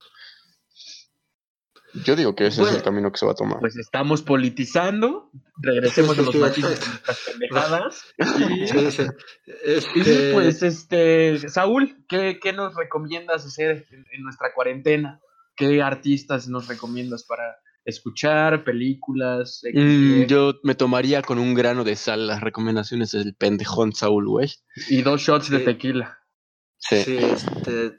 [2.05, 3.61] Yo digo que ese es el camino que se va a tomar.
[3.61, 6.91] Pues estamos politizando, regresemos a los Sí, matices de exacto.
[6.91, 8.05] nuestras pendejadas.
[8.19, 9.03] Y, Sí, sí.
[9.95, 15.21] y Este, pues, este, Saúl, ¿qué, qué nos recomiendas hacer en, en nuestra cuarentena?
[15.57, 19.63] ¿Qué artistas nos recomiendas para escuchar, películas?
[19.73, 24.53] Mm, yo me tomaría con un grano de sal las recomendaciones del pendejón Saúl, güey.
[24.89, 26.19] y dos shots de tequila.
[26.79, 27.03] Sí.
[27.05, 27.97] Sí, este,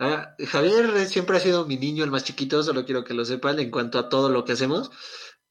[0.00, 3.58] ah, Javier siempre ha sido mi niño, el más chiquito, solo quiero que lo sepan
[3.58, 4.90] en cuanto a todo lo que hacemos.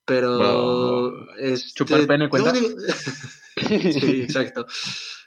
[0.06, 0.38] Pero.
[0.38, 1.28] Wow.
[1.38, 2.52] este, ¿Chupar pene cuenta?
[2.52, 2.80] único-
[3.58, 4.66] sí, exacto.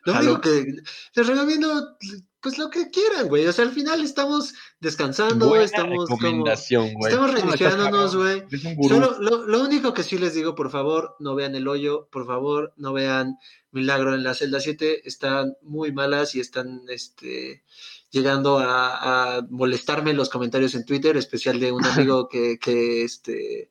[0.04, 0.74] Lo único que
[1.14, 1.96] les recomiendo,
[2.40, 3.46] pues lo que quieran, güey.
[3.46, 6.20] O sea, al final estamos descansando, Buena estamos como.
[6.20, 7.12] recomendación, güey.
[7.12, 8.16] Estamos cabrón.
[8.16, 8.42] güey.
[8.64, 8.94] Un gurú.
[8.94, 12.26] Solo, lo, lo único que sí les digo, por favor, no vean El Hoyo, por
[12.26, 13.36] favor, no vean
[13.72, 17.62] Milagro en la celda 7, están muy malas y están este,
[18.10, 23.02] llegando a, a molestarme en los comentarios en Twitter, especial de un amigo que, que
[23.04, 23.70] este,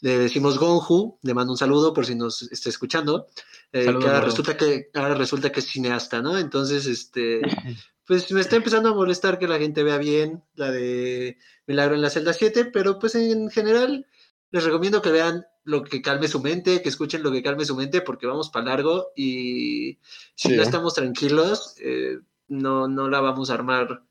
[0.00, 3.26] le decimos Gonju, le mando un saludo por si nos está escuchando,
[3.72, 6.38] eh, Saludos, que ahora resulta que ahora resulta que es cineasta, ¿no?
[6.38, 7.40] Entonces, este,
[8.06, 12.02] pues me está empezando a molestar que la gente vea bien la de Milagro en
[12.02, 14.06] la celda 7, pero pues en general
[14.50, 17.76] les recomiendo que vean lo que calme su mente, que escuchen lo que calme su
[17.76, 19.98] mente, porque vamos para largo y
[20.34, 20.56] si Sí.
[20.56, 24.02] no estamos tranquilos, eh, no, no la vamos a armar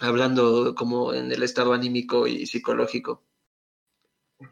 [0.00, 3.24] hablando como en el estado anímico y psicológico.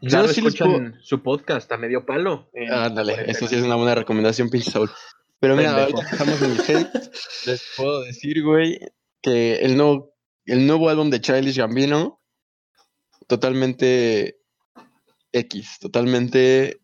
[0.01, 2.49] Claro, Yo sí escuchan su podcast a medio palo.
[2.53, 4.91] en Ándale, eso sí es una buena recomendación, pinche Saúl.
[5.39, 7.11] Pero mira, ahorita estamos en el hate,
[7.45, 8.79] les puedo decir, güey,
[9.21, 10.13] que el nuevo,
[10.45, 12.21] el nuevo álbum de Childish Gambino,
[13.27, 14.39] totalmente
[15.31, 16.81] X, totalmente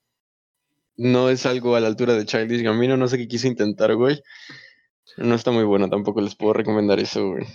[0.95, 4.21] no es algo a la altura de Childish Gambino, no sé qué quise intentar, güey.
[5.17, 7.45] No está muy bueno, tampoco les puedo recomendar eso, güey.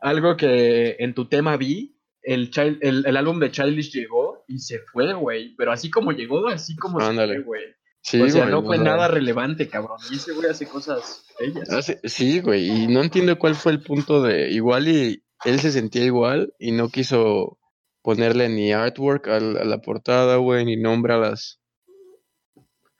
[0.00, 4.58] Algo que en tu tema vi, el, Child- el, el álbum de Childish llegó y
[4.58, 5.54] se fue, güey.
[5.56, 7.34] Pero así como llegó, así como Ándale.
[7.36, 7.62] se fue, güey.
[8.04, 9.98] Sí, o sea, güey, no fue nada relevante, cabrón.
[10.10, 11.70] Y ese güey hace cosas bellas.
[11.70, 15.70] hace- sí, güey, y no entiendo cuál fue el punto de igual y él se
[15.70, 17.58] sentía igual y no quiso
[18.02, 21.60] ponerle ni artwork al- a, la portada, güey, ni nombre a las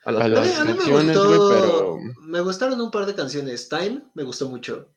[0.04, 3.68] a A las a mí canciones, güey, pero me gustaron un par de canciones.
[3.68, 4.88] Time me gustó mucho.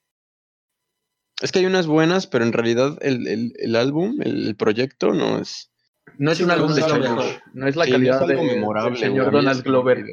[1.41, 5.13] es que hay unas buenas, pero en realidad el, el, el álbum, el, el proyecto
[5.13, 5.71] no es
[6.17, 7.25] No es Sí, un álbum de mejor.
[7.53, 9.71] No es la sí, calidad es de, memorable, del güey, señor a Donald es como
[9.83, 10.05] Glover.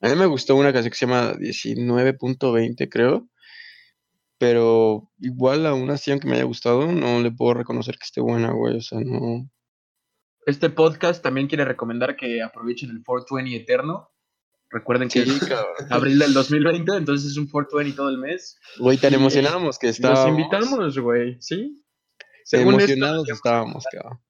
[0.00, 3.28] A mí me gustó una canción que se llama 19.20, creo.
[4.38, 8.52] Pero igual aún así, aunque me haya gustado, no le puedo reconocer que esté buena,
[8.52, 8.76] güey.
[8.76, 9.48] O sea, no.
[10.46, 14.10] Este podcast también quiere recomendar que aprovechen el 420 eterno.
[14.70, 18.58] Recuerden que Sí, es abril del 2020, entonces es un 420 todo el mes.
[18.78, 20.28] Güey, tan emocionamos que Los estábamos.
[20.28, 21.82] invitamos, güey, ¿sí?
[22.44, 24.20] Según esto, emocionados estábamos, cabrón.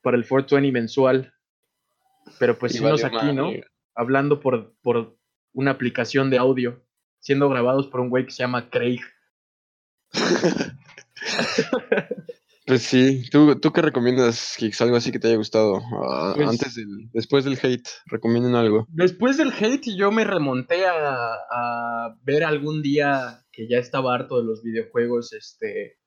[0.00, 1.34] para el 420 mensual.
[2.38, 3.50] Pero pues nos valió aquí, ¿no?
[3.94, 5.18] Hablando por, por
[5.52, 6.82] una aplicación de audio,
[7.20, 9.00] siendo grabados por un güey que se llama Craig.
[12.66, 14.80] Pues sí, ¿tú, tú qué recomiendas, Kix?
[14.80, 15.80] Algo así que te haya gustado.
[16.08, 18.86] Ah, Pues- Antes del, después del hate, recomienden algo.
[18.90, 24.38] Después del hate, yo me remonté a, a ver algún día que ya estaba harto
[24.38, 25.98] de los videojuegos, este,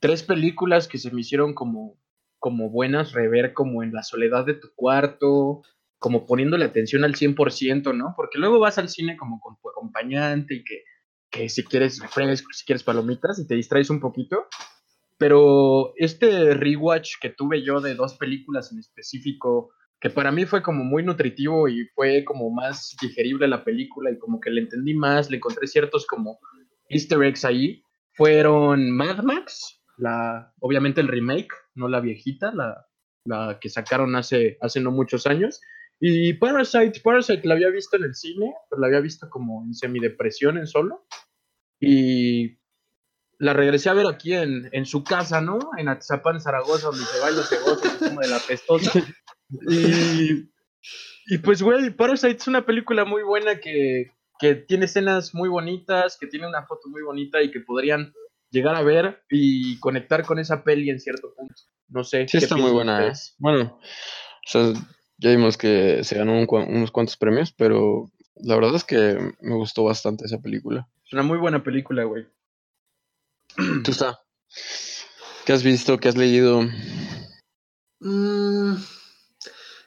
[0.00, 1.98] tres películas que se me hicieron como,
[2.38, 5.62] como buenas, rever como en la soledad de tu cuarto,
[5.98, 8.14] como poniéndole atención al 100%, ¿no?
[8.16, 10.82] Porque luego vas al cine como con tu acompañante y que
[11.30, 14.46] que si quieres refresco, si quieres palomitas y te distraes un poquito.
[15.18, 20.62] Pero este rewatch que tuve yo de dos películas en específico, que para mí fue
[20.62, 24.94] como muy nutritivo y fue como más digerible la película y como que le entendí
[24.94, 26.38] más, le encontré ciertos como
[26.88, 32.86] easter eggs ahí, fueron Mad Max, la, obviamente el remake, no la viejita, la,
[33.24, 35.60] la que sacaron hace, hace no muchos años,
[36.00, 39.74] y Parasite, Parasite la había visto en el cine, pero la había visto como en
[39.74, 41.04] semidepresión en solo.
[41.80, 42.57] Y
[43.38, 45.58] la regresé a ver aquí en, en su casa, ¿no?
[45.78, 48.92] En Atizapán, Zaragoza, donde se va los negocios como de la pestosa.
[49.66, 50.50] Y,
[51.26, 56.18] y pues, güey, Parasite es una película muy buena que, que tiene escenas muy bonitas,
[56.20, 58.12] que tiene una foto muy bonita y que podrían
[58.50, 61.54] llegar a ver y conectar con esa peli en cierto punto.
[61.88, 62.28] No sé.
[62.28, 63.06] Sí, está muy buena.
[63.06, 63.12] ¿eh?
[63.38, 64.72] Bueno, o sea,
[65.16, 69.84] ya vimos que se ganó unos cuantos premios, pero la verdad es que me gustó
[69.84, 70.88] bastante esa película.
[71.04, 72.26] Es una muy buena película, güey.
[73.84, 74.20] ¿Tú está?
[75.44, 75.98] ¿Qué has visto?
[75.98, 76.62] ¿Qué has leído?
[78.00, 78.74] Mm,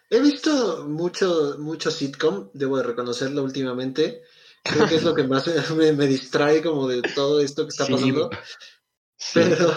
[0.09, 4.21] he visto mucho, mucho sitcom, debo de reconocerlo últimamente.
[4.63, 8.29] Creo que es lo que más me, distrae como de todo esto que está pasando.
[9.33, 9.75] Pero,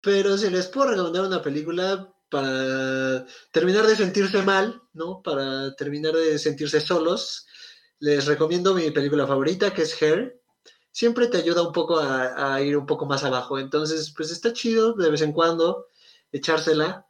[0.00, 5.22] pero si les puedo recomendar una película, para terminar de sentirse mal, ¿no?
[5.22, 7.46] Para terminar de sentirse solos,
[8.00, 10.40] les recomiendo mi película favorita, que es Hair.
[10.96, 13.58] Siempre te ayuda un poco a, ir un poco más abajo.
[13.58, 15.88] Entonces, pues está chido de vez en cuando
[16.32, 17.06] echársela.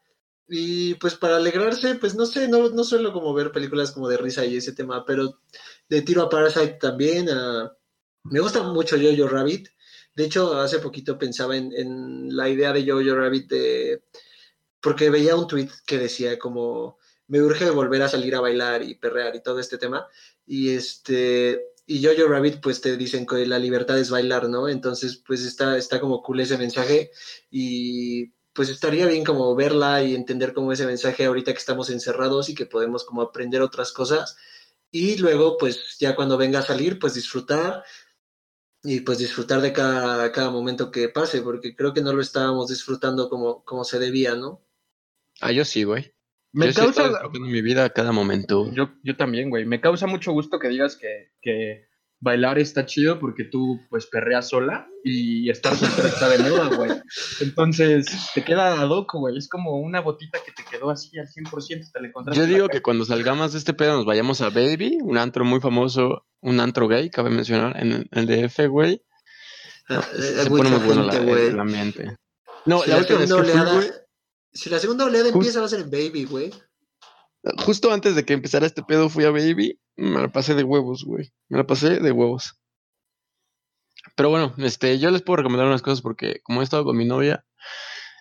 [0.48, 4.16] Y pues para alegrarse, pues no sé, no, no suelo como ver películas como de
[4.16, 5.38] risa y ese tema, pero
[5.88, 7.28] de tiro a Parasite también.
[8.24, 9.68] me gusta mucho Jojo Rabbit.
[10.16, 14.02] De hecho, hace poquito pensaba en, en la idea de Jojo Rabbit de
[14.80, 18.96] porque veía un tweet que decía como, me urge volver a salir a bailar y
[18.96, 20.08] perrear y todo este tema.
[20.44, 24.68] Y este, y Jojo Rabbit, pues te dicen que la libertad es bailar, ¿no?
[24.68, 27.12] Entonces, pues está, está como cool ese mensaje
[27.50, 32.48] y pues estaría bien como verla y entender como ese mensaje ahorita que estamos encerrados
[32.48, 34.36] y que podemos como aprender otras cosas.
[34.90, 37.84] Y luego, pues ya cuando venga a salir, pues disfrutar
[38.82, 42.68] y pues disfrutar de cada, cada momento que pase, porque creo que no lo estábamos
[42.68, 44.62] disfrutando como, como se debía, ¿no?
[45.40, 46.15] Ah, yo sí, güey.
[46.56, 47.20] Me yo causa.
[47.32, 48.72] Sí mi vida a cada momento.
[48.72, 49.66] Yo, yo también, güey.
[49.66, 51.86] Me causa mucho gusto que digas que, que
[52.18, 56.90] bailar está chido porque tú, pues, perreas sola y estar siempre está de moda, güey.
[57.42, 59.36] Entonces, te queda ad hoc, güey.
[59.36, 61.92] Es como una botita que te quedó así al 100%.
[61.92, 62.40] Te la encontraste.
[62.40, 65.60] Yo digo que cuando salgamos de este pedo nos vayamos a Baby, un antro muy
[65.60, 69.02] famoso, un antro gay, cabe mencionar, en el DF, güey.
[69.90, 72.16] Ah, se pone muy bueno la, el ambiente.
[72.64, 73.86] No, la última vez que fui,
[74.56, 76.52] si la segunda oleada empieza, va a ser en Baby, güey.
[77.64, 79.78] Justo antes de que empezara este pedo, fui a Baby.
[79.96, 81.32] Me la pasé de huevos, güey.
[81.48, 82.58] Me la pasé de huevos.
[84.16, 87.04] Pero bueno, este, yo les puedo recomendar unas cosas porque como he estado con mi
[87.04, 87.44] novia,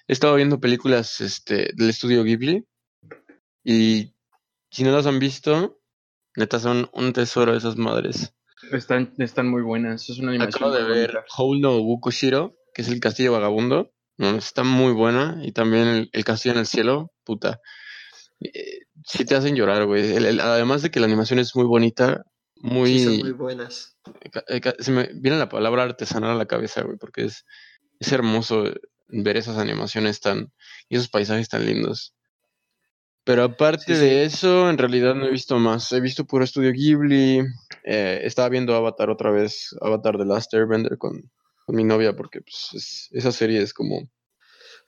[0.08, 2.68] he estado viendo películas este, del estudio Ghibli.
[3.64, 4.14] Y
[4.70, 5.80] si no las han visto,
[6.36, 8.34] neta son un tesoro esas madres.
[8.72, 10.10] Están, están muy buenas.
[10.10, 10.64] Es una animación.
[10.64, 11.24] Acabo de ver
[11.62, 13.95] no Wukushiro, que es el castillo vagabundo.
[14.18, 15.40] No, está muy buena.
[15.44, 17.60] Y también el, castillo en el cielo, puta.
[18.40, 20.16] Eh, sí te hacen llorar, güey.
[20.40, 22.24] además de que la animación es muy bonita,
[22.56, 23.00] muy...
[23.04, 23.98] son muy buenas.
[24.48, 27.46] Eh, se me viene la palabra artesanal a la cabeza, güey, porque es,
[28.00, 28.66] es hermoso
[29.08, 30.52] ver esas animaciones tan...
[30.90, 32.16] y esos paisajes tan lindos.
[33.26, 35.92] Pero aparte de eso, en realidad no he visto más.
[35.92, 37.42] He visto puro estudio Ghibli.
[37.84, 41.32] Eh, estaba viendo Avatar otra vez, Avatar de Last Airbender con,
[41.66, 44.10] con mi novia porque pues, esa serie es como...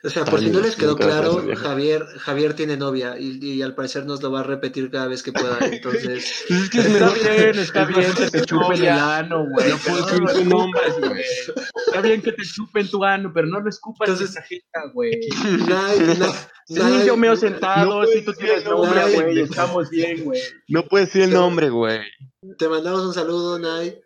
[0.03, 3.73] O sea, por si no les quedó claro, Javier, Javier tiene novia y, y, al
[3.73, 5.57] parecer nos lo va a repetir cada vez que pueda.
[5.71, 9.71] Entonces, es que está bien, está bien que te chupen el ano, güey.
[9.71, 11.23] No puedo decir tu nombre, güey.
[11.87, 15.19] Está bien que te chupen tu ano, pero no lo escupas Entonces, esa jeta, güey.
[16.67, 20.41] Sí, yo me he sentado, si tú tienes nombre, güey, estamos bien, güey.
[20.67, 22.01] No puedes decir el nombre, güey.
[22.57, 23.97] Te mandamos un saludo, Nay.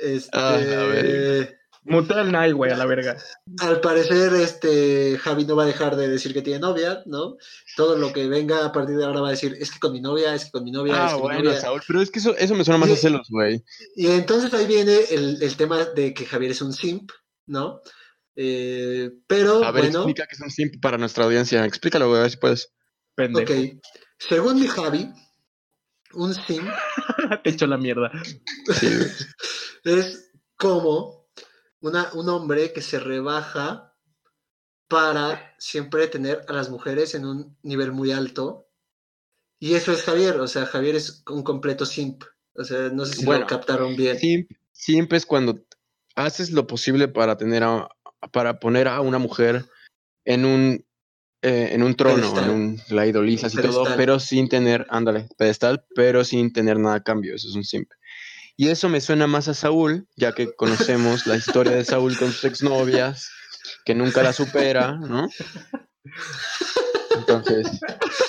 [0.00, 1.57] Este,
[1.88, 2.02] ah, a ver.
[2.02, 3.16] Muta al Nai, güey, a la verga.
[3.60, 7.36] Al parecer, este Javi no va a dejar de decir que tiene novia, ¿no?
[7.76, 10.00] Todo lo que venga a partir de ahora va a decir, es que con mi
[10.00, 12.36] novia, es que con mi novia, ah, es que bueno, Saúl, pero es que eso,
[12.36, 13.64] eso me suena más a celos, güey.
[13.96, 17.10] Y entonces ahí viene el, el, tema de que Javier es un simp,
[17.46, 17.80] ¿no?
[18.36, 21.64] Eh, pero, a ver, bueno, explica que es un simp para nuestra audiencia.
[21.64, 22.72] Explícalo, güey, a ver si puedes.
[23.16, 23.52] Pendejo.
[23.52, 23.82] Ok.
[24.16, 25.10] Según mi Javi,
[26.14, 26.68] un simp...
[27.42, 28.12] Te hecho la mierda.
[28.78, 28.88] Sí.
[29.84, 31.17] es como
[31.80, 33.94] un hombre que se rebaja
[34.88, 38.68] para siempre tener a las mujeres en un nivel muy alto.
[39.60, 42.24] Y eso es Javier, o sea, Javier es un completo simp.
[42.54, 44.18] O sea, no sé si lo captaron bien.
[44.18, 45.64] Simp, simp es cuando
[46.14, 47.88] haces lo posible para tener a,
[48.32, 49.64] para poner a una mujer
[50.24, 50.84] en un
[51.40, 52.44] eh, en un trono, Pedestal.
[52.44, 56.96] en un, la idolizas y todo, pero sin tener, ándale, pedestal, pero sin tener nada
[56.96, 57.88] a cambio, eso es un simp.
[58.60, 62.32] Y eso me suena más a Saúl, ya que conocemos la historia de Saúl con
[62.32, 63.30] sus exnovias,
[63.84, 65.28] que nunca la supera, ¿no?
[67.16, 67.80] Entonces,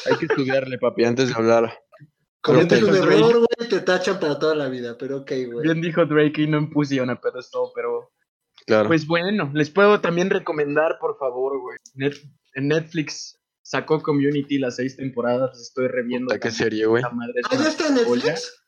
[0.09, 1.73] hay que estudiarle, papi, antes de hablar.
[2.41, 5.63] Cometes Pero un te- error, güey, te tachan para toda la vida, pero ok, güey.
[5.63, 8.11] Bien dijo Drake y no me puse una pedestal, pero
[8.67, 8.87] Claro.
[8.89, 11.77] Pues bueno, les puedo también recomendar, por favor, güey.
[11.95, 12.21] Net-
[12.53, 16.27] en Netflix sacó Community las seis temporadas, las estoy reviendo.
[16.27, 17.01] Puta, qué serie, güey.
[17.01, 17.09] Es
[17.49, 17.95] Ah, ¿ya está en.
[17.95, 18.58] Netflix?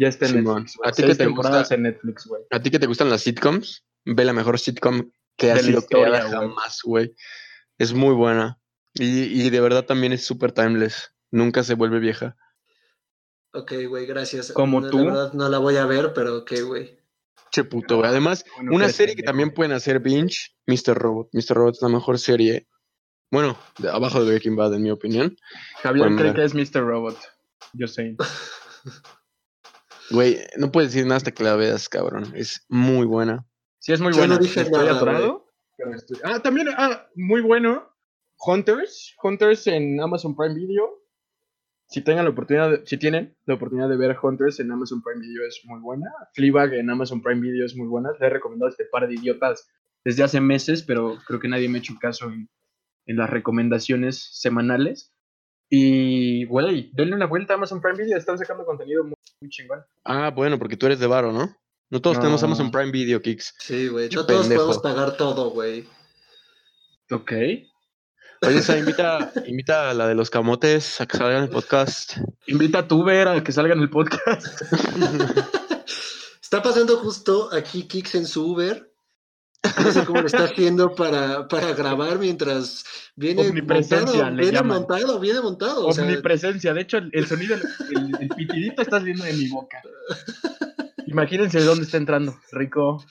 [0.00, 0.62] Ya está en Simón.
[0.62, 0.78] Netflix.
[0.82, 1.74] ¿A ti Seis te gusta?
[1.74, 2.42] en Netflix, güey.
[2.50, 3.84] ¿A ti que te gustan las sitcoms?
[4.06, 6.48] Ve la mejor sitcom que ha De sido historia, creada güey.
[6.48, 7.14] jamás, güey.
[7.76, 8.58] Es muy buena.
[8.94, 11.14] Y, y de verdad también es súper timeless.
[11.30, 12.34] Nunca se vuelve vieja.
[13.52, 14.52] Ok, güey, gracias.
[14.52, 14.98] Como No, tú.
[15.00, 16.98] La verdad no la voy a ver, pero ok, güey.
[17.50, 18.08] Che puto, güey.
[18.08, 20.94] Además, Bueno, una serie que también pueden hacer binge, Mr.
[20.96, 21.28] Robot.
[21.32, 21.54] Mr.
[21.56, 22.68] Robot es la mejor serie.
[23.30, 25.36] Bueno, de abajo de Breaking Bad, en mi opinión.
[25.82, 26.80] Javier cree que es Mr.
[26.86, 27.18] Robot.
[27.74, 28.16] Yo sé.
[30.10, 32.32] Güey, no puedes decir nada hasta que la veas, cabrón.
[32.34, 33.46] Es muy buena.
[33.78, 34.34] Sí, es muy Yo buena.
[34.34, 35.46] no dije Estoy nada, atorado,
[35.76, 37.86] pero estoy- Ah, también, ah, muy bueno.
[38.44, 39.14] Hunters.
[39.22, 40.98] Hunters en Amazon Prime Video.
[41.88, 45.20] Si tengan la oportunidad, de- si tienen la oportunidad de ver Hunters en Amazon Prime
[45.20, 46.06] Video es muy buena.
[46.34, 48.10] Fleabag en Amazon Prime Video es muy buena.
[48.18, 49.68] Le he recomendado a este par de idiotas
[50.04, 52.48] desde hace meses, pero creo que nadie me ha hecho caso en,
[53.06, 55.12] en las recomendaciones semanales.
[55.68, 58.16] Y, güey, denle una vuelta a Amazon Prime Video.
[58.16, 59.82] Están sacando contenido muy, muy chingón.
[60.04, 61.56] Ah, bueno, porque tú eres de Varo, ¿no?
[61.88, 62.22] No todos No.
[62.22, 63.54] tenemos Amazon Prime Video, Kicks.
[63.58, 64.08] Sí, güey.
[64.10, 65.88] No todos podemos pagar todo, güey.
[67.10, 67.32] Ok.
[68.42, 72.18] Oye, Sa, invita, invita a la de los camotes a que salga en el podcast.
[72.46, 74.46] Invita a tu ver a que salga en el podcast.
[76.42, 78.89] Está pasando justo aquí Kix en su Uber.
[79.84, 84.30] No sé cómo lo está haciendo para, para grabar mientras viene Omnipresencia, montado.
[84.36, 84.78] le Viene llaman.
[84.78, 85.86] montado, viene montado.
[85.86, 86.72] O sea, Omnipresencia.
[86.72, 89.82] De hecho, el, el sonido, el, el pitidito está saliendo de mi boca.
[91.06, 92.38] Imagínense de dónde está entrando.
[92.52, 93.04] Rico.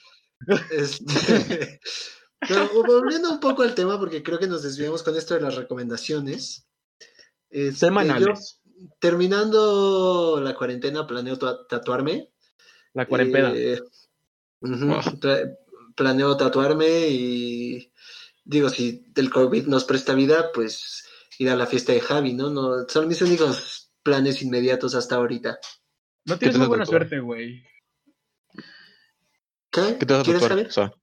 [0.72, 1.80] Este,
[2.48, 5.56] Pero volviendo un poco al tema, porque creo que nos desviamos con esto de las
[5.56, 6.66] recomendaciones.
[7.50, 8.60] Este, Semanales.
[8.66, 12.30] yo, terminando la cuarentena, planeo tua- tatuarme.
[12.94, 13.52] La cuarentena.
[13.56, 13.82] Eh,
[14.62, 15.00] Wow.
[16.00, 17.92] Planeo tatuarme y
[18.46, 21.04] digo, si el COVID nos presta vida, pues
[21.38, 22.50] ir a la fiesta de Javi, ¿no?
[22.50, 25.60] no son mis únicos planes inmediatos hasta ahorita.
[26.26, 27.02] no ¿qué tienes muy buena tatuar?
[27.02, 27.64] suerte, güey.
[29.70, 29.98] ¿Qué?
[30.00, 30.50] ¿Qué te vas a ¿Quieres tatuar?
[30.50, 30.68] saber?
[30.68, 30.94] O sea,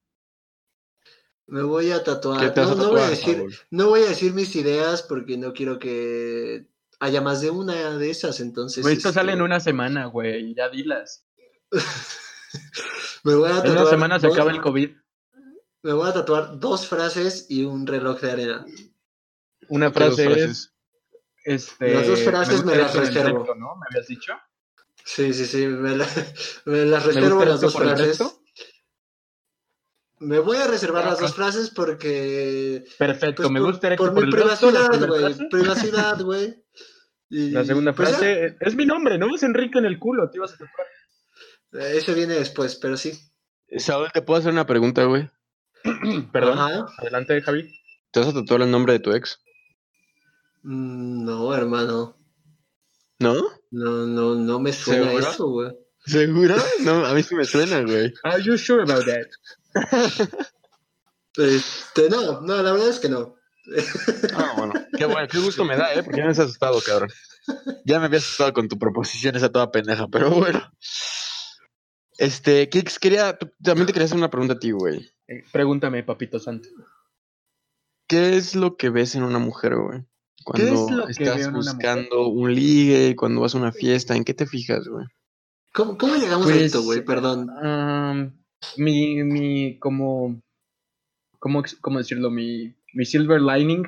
[1.46, 2.40] Me voy a tatuar.
[2.40, 5.02] ¿Qué te vas no, a no voy a decir, no voy a decir mis ideas
[5.02, 6.68] porque no quiero que
[7.00, 8.82] haya más de una de esas, entonces.
[8.82, 10.54] Güey, esto este, sale en una semana, güey.
[10.54, 11.26] Ya dilas.
[13.24, 13.78] Me voy a En tatuar.
[13.78, 14.90] una semana se dos- acaba el COVID.
[15.82, 18.66] Me voy a tatuar dos frases y un reloj de arena.
[19.68, 20.72] Una ¿qué dos frase es.
[21.44, 23.38] Este, Las dos frases me las reservo.
[23.38, 23.76] recto, ¿no?
[23.76, 24.32] ¿Me habías dicho?
[25.04, 25.66] Sí, sí, sí.
[25.66, 26.06] Me, la-
[26.64, 28.20] me las ¿Me reservo las dos por frases.
[30.18, 32.84] Me voy a reservar las dos frases porque.
[32.98, 35.48] Perfecto, pues, me por, gusta erecto por por mi privacidad, güey.
[35.50, 36.64] Privacidad, güey.
[37.28, 39.34] Y, La segunda pues, frase es, es mi nombre, ¿no?
[39.34, 40.30] Es Enrique en el culo.
[40.30, 40.86] Te ibas a tatuar.
[41.72, 43.12] Eh, Eso viene después, pero sí.
[43.78, 45.28] Saúl, ¿te puedo hacer una pregunta, güey?
[46.32, 46.58] Perdón.
[46.58, 46.86] Ajá.
[46.98, 47.70] Adelante, Javi.
[48.12, 49.40] ¿Te vas a tatuar el nombre de tu ex?
[50.62, 52.16] Mm, No, hermano.
[53.18, 53.34] ¿No?
[53.70, 55.30] No, no, no me suena ¿Seguro?
[55.30, 55.72] eso, güey.
[56.04, 56.54] ¿Seguro?
[56.80, 58.12] No, a mí sí me suena, güey.
[58.24, 59.26] Are you sure about that?
[61.36, 63.34] Este, no, no, la verdad es que no.
[64.34, 64.72] Ah, bueno.
[64.96, 66.02] Qué bueno, qué gusto me da, ¿eh?
[66.02, 67.10] Porque ya me has asustado, cabrón.
[67.84, 70.68] Ya me había asustado con tu proposición esa toda pendeja, pero bueno.
[72.18, 75.10] Este, Kix, quería, también te quería hacer una pregunta a ti, güey.
[75.28, 76.68] Eh, Pregúntame, papito santo.
[78.08, 80.04] ¿Qué es lo que ves en una mujer, güey?
[80.44, 84.14] Cuando es lo que estás en una buscando un ligue, cuando vas a una fiesta,
[84.14, 85.06] ¿en qué te fijas, güey?
[85.74, 87.04] ¿Cómo, cómo llegamos a Pues, esto, güey?
[87.04, 87.50] Perdón.
[88.76, 90.40] Mi, mi, como,
[91.38, 92.30] ¿cómo, cómo decirlo?
[92.30, 93.84] Mi, mi silver lining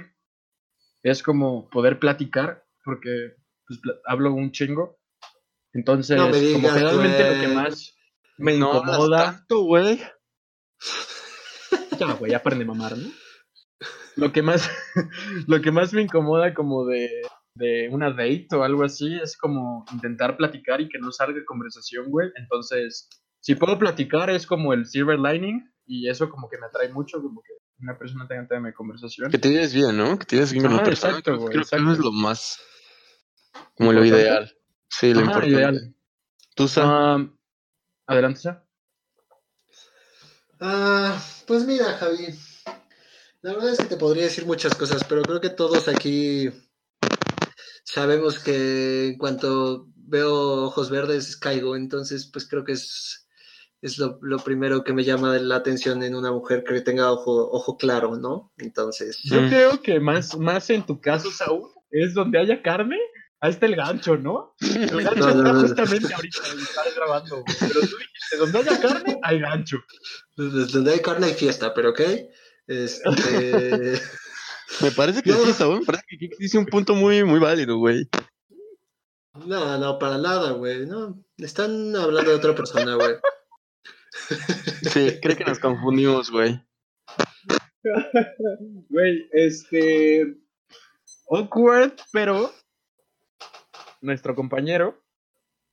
[1.02, 4.98] es como poder platicar, porque pues, hablo un chingo.
[5.72, 7.97] Entonces, No me como generalmente lo que más
[8.38, 9.24] me No incomoda.
[9.24, 10.00] tanto, güey.
[11.98, 13.08] Ya, güey, aprende a mamar, ¿no?
[14.16, 14.68] Lo que más,
[15.46, 17.08] lo que más me incomoda como de,
[17.54, 22.06] de una date o algo así es como intentar platicar y que no salga conversación,
[22.10, 22.28] güey.
[22.36, 23.08] Entonces,
[23.40, 27.20] si puedo platicar es como el silver lining y eso como que me atrae mucho,
[27.22, 29.30] como que una persona tenga tema de conversación.
[29.30, 30.18] Que te lleves bien, ¿no?
[30.18, 31.12] Que te lleves bien con la persona.
[31.18, 31.92] exacto, Creo, güey, creo que eso exacto.
[31.92, 32.58] es lo más,
[33.76, 34.52] como lo ideal.
[34.88, 35.54] Sí, lo Ajá, importante.
[35.56, 35.94] ideal.
[36.56, 37.37] Tú, Sa, Am,
[38.08, 38.64] adelante, Sa.
[40.60, 42.34] Ah, pues mira, Javi.
[43.42, 46.50] La verdad es que te podría decir muchas cosas, pero creo que todos aquí
[47.84, 53.28] sabemos que en cuanto veo ojos verdes caigo, entonces pues creo que es,
[53.80, 57.48] es lo, lo primero que me llama la atención en una mujer que tenga ojo,
[57.52, 58.52] ojo claro, ¿no?
[58.58, 59.48] Entonces, Yo Mm.
[59.48, 62.98] creo que más, más en tu caso, Saúl, es donde haya carne,
[63.40, 64.54] ahí está el gancho, ¿no?
[64.60, 65.60] El gancho No, no, está no.
[65.60, 67.56] justamente ahorita, estás grabando, güey.
[67.60, 69.78] Pero tú dijiste, donde haya carne, hay gancho.
[70.36, 72.00] desde donde hay carne hay fiesta, pero ok.
[72.66, 74.00] Este,
[74.82, 75.44] Me parece que No.
[75.54, 75.80] Saúl.
[75.80, 78.08] Me parece que dice un punto muy, muy válido, güey.
[79.46, 80.86] no, no, para nada, güey.
[80.86, 83.16] No, están hablando de otra persona, güey.
[84.92, 86.60] Sí, creo que nos confundimos, güey.
[88.88, 90.36] Güey, este.
[91.30, 92.52] Awkward, pero.
[94.00, 95.02] Nuestro compañero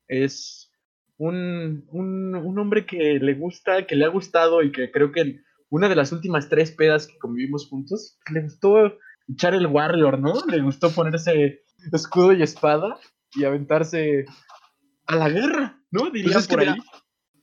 [0.07, 0.71] es
[1.17, 5.21] un, un, un hombre que le gusta, que le ha gustado y que creo que
[5.21, 8.97] en una de las últimas tres pedas que convivimos juntos, le gustó
[9.28, 10.34] echar el Warrior, ¿no?
[10.47, 12.99] Le gustó ponerse escudo y espada
[13.34, 14.26] y aventarse
[15.07, 16.09] a la guerra, ¿no?
[16.09, 16.71] Diría Pues es que por ahí.
[16.71, 16.84] mira,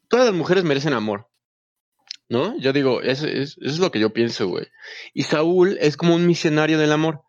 [0.08, 1.28] Todas las mujeres merecen amor.
[2.28, 2.58] ¿No?
[2.58, 4.66] Yo digo, eso es, eso es lo que yo pienso, güey.
[5.12, 7.22] Y Saúl es como un misionario del amor.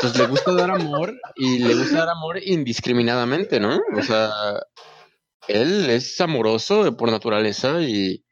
[0.00, 3.80] Pues le gusta dar amor y le gusta dar amor indiscriminadamente, ¿no?
[3.96, 4.30] O sea,
[5.48, 8.22] él es amoroso por naturaleza y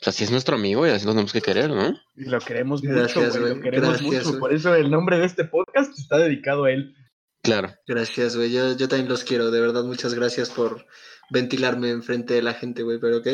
[0.00, 1.94] o sea, si es nuestro amigo y así lo tenemos que querer, ¿no?
[2.16, 3.40] Y lo queremos Gracias, mucho, güey.
[3.40, 4.28] güey, Lo queremos gracias, mucho.
[4.30, 4.40] güey.
[4.40, 6.96] Por eso el nombre de este podcast está dedicado a él.
[7.42, 7.72] Claro.
[7.86, 8.50] Gracias, güey.
[8.52, 9.84] Yo, yo también los quiero, de verdad.
[9.84, 10.84] Muchas gracias por
[11.30, 12.98] ventilarme enfrente de la gente, güey.
[12.98, 13.26] Pero ok.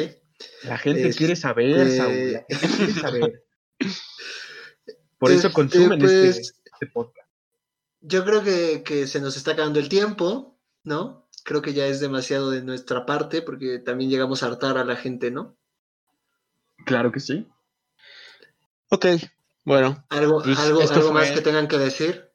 [0.65, 2.33] La gente Este- quiere saber, Saúl.
[2.33, 3.45] La gente quiere saber.
[5.19, 7.29] Por eso Este, consumen pues, este, este podcast.
[8.01, 11.29] Yo creo que, que se nos está acabando el tiempo, ¿no?
[11.45, 14.97] Creo que ya es demasiado de nuestra parte porque también llegamos a hartar a la
[14.97, 15.57] gente, ¿no?
[16.87, 17.49] Claro que sí.
[18.91, 19.07] Ok,
[19.65, 20.05] bueno.
[20.11, 22.31] ¿Algo, Pues, algo, algo más que tengan que decir?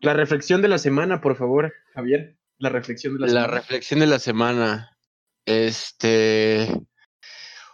[0.00, 2.36] La reflexión de la semana, por favor, Javier.
[2.58, 3.60] La reflexión de la, La semana.
[3.60, 4.98] reflexión de la semana.
[5.46, 6.68] Este.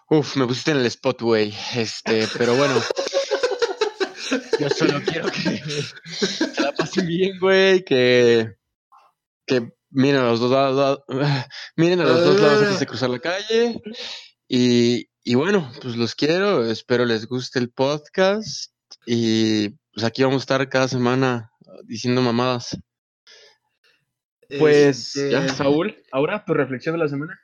[0.09, 1.55] Uf, me pusiste en el spot, güey.
[1.75, 2.75] Este, pero bueno.
[4.61, 5.63] Yo solo quiero que
[6.15, 7.85] se la pasen bien, güey.
[7.85, 8.57] Que.
[9.47, 11.03] Que miren a los dos lados.
[11.77, 13.81] Miren a los dos lados antes de cruzar la calle.
[14.47, 16.65] Y, y bueno, pues los quiero.
[16.71, 18.73] Espero les guste el podcast.
[19.07, 21.51] Y pues aquí vamos a estar cada semana
[21.85, 22.79] diciendo mamadas.
[24.59, 27.41] Pues, Este, ya, Saúl, ahora tu reflexión de la semana.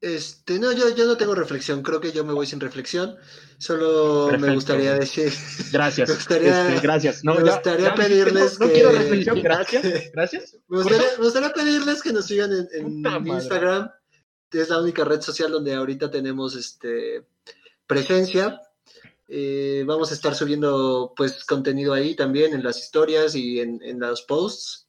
[0.00, 3.16] Este, no, yo, yo no tengo reflexión, creo que yo me voy sin reflexión.
[3.58, 5.32] Solo me gustaría decir,
[5.72, 6.08] Gracias.
[6.08, 7.24] Me gustaría- este, gracias.
[7.24, 9.84] No, me gustaría ya pedirles no, no que- quiero reflexión, gracias.
[10.12, 10.56] Gracias.
[10.68, 13.30] me gustaría, me gustaría pedirles que nos sigan en, en Puta madre.
[13.42, 13.90] Instagram.
[14.52, 17.26] Es la única red social donde ahorita tenemos este
[17.86, 18.60] presencia.
[19.26, 23.98] Eh, vamos a estar subiendo pues contenido ahí también en las historias y en, en
[24.00, 24.86] los posts.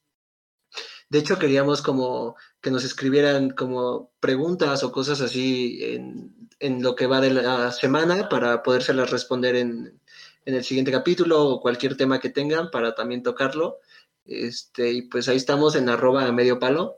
[1.10, 6.94] De hecho, queríamos como que nos escribieran como preguntas o cosas así en, en lo
[6.94, 10.00] que va de la semana para podérselas responder en,
[10.44, 13.78] en el siguiente capítulo o cualquier tema que tengan para también tocarlo.
[14.24, 16.96] Este, y pues ahí estamos en arroba medio palo.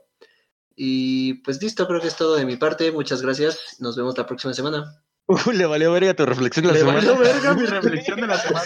[0.75, 2.91] Y pues listo, creo que es todo de mi parte.
[2.91, 3.77] Muchas gracias.
[3.79, 4.99] Nos vemos la próxima semana.
[5.25, 6.97] Uh, le valió verga tu reflexión de la Le semana.
[6.99, 8.65] valió verga mi reflexión de la semana.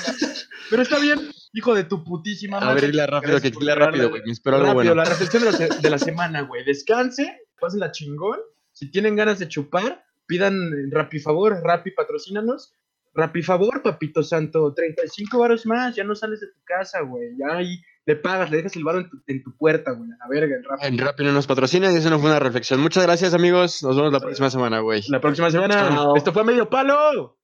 [0.71, 2.82] Pero está bien, hijo de tu putísima A madre.
[2.82, 4.22] ver, dila rápido, que dila rápido, güey.
[4.26, 4.95] Me espero algo bueno.
[4.95, 6.64] la reflexión de la, se- de la semana, güey.
[6.64, 8.39] Descanse, pásenla chingón.
[8.72, 10.55] Si tienen ganas de chupar, pidan
[10.91, 12.74] Rappi Favor, Rappi patrocínanos.
[13.14, 17.30] Rappi Favor, papito santo, 35 varos más, ya no sales de tu casa, güey.
[17.39, 20.08] Ya ahí le pagas, le dejas el varo en tu, en tu puerta, güey.
[20.12, 21.24] A la verga, el Rappi.
[21.24, 22.80] No nos patrocina y eso no fue una reflexión.
[22.80, 23.82] Muchas gracias, amigos.
[23.82, 25.01] Nos vemos la próxima semana, güey.
[25.10, 26.16] La próxima semana, Chao.
[26.16, 27.39] esto fue Medio Palo.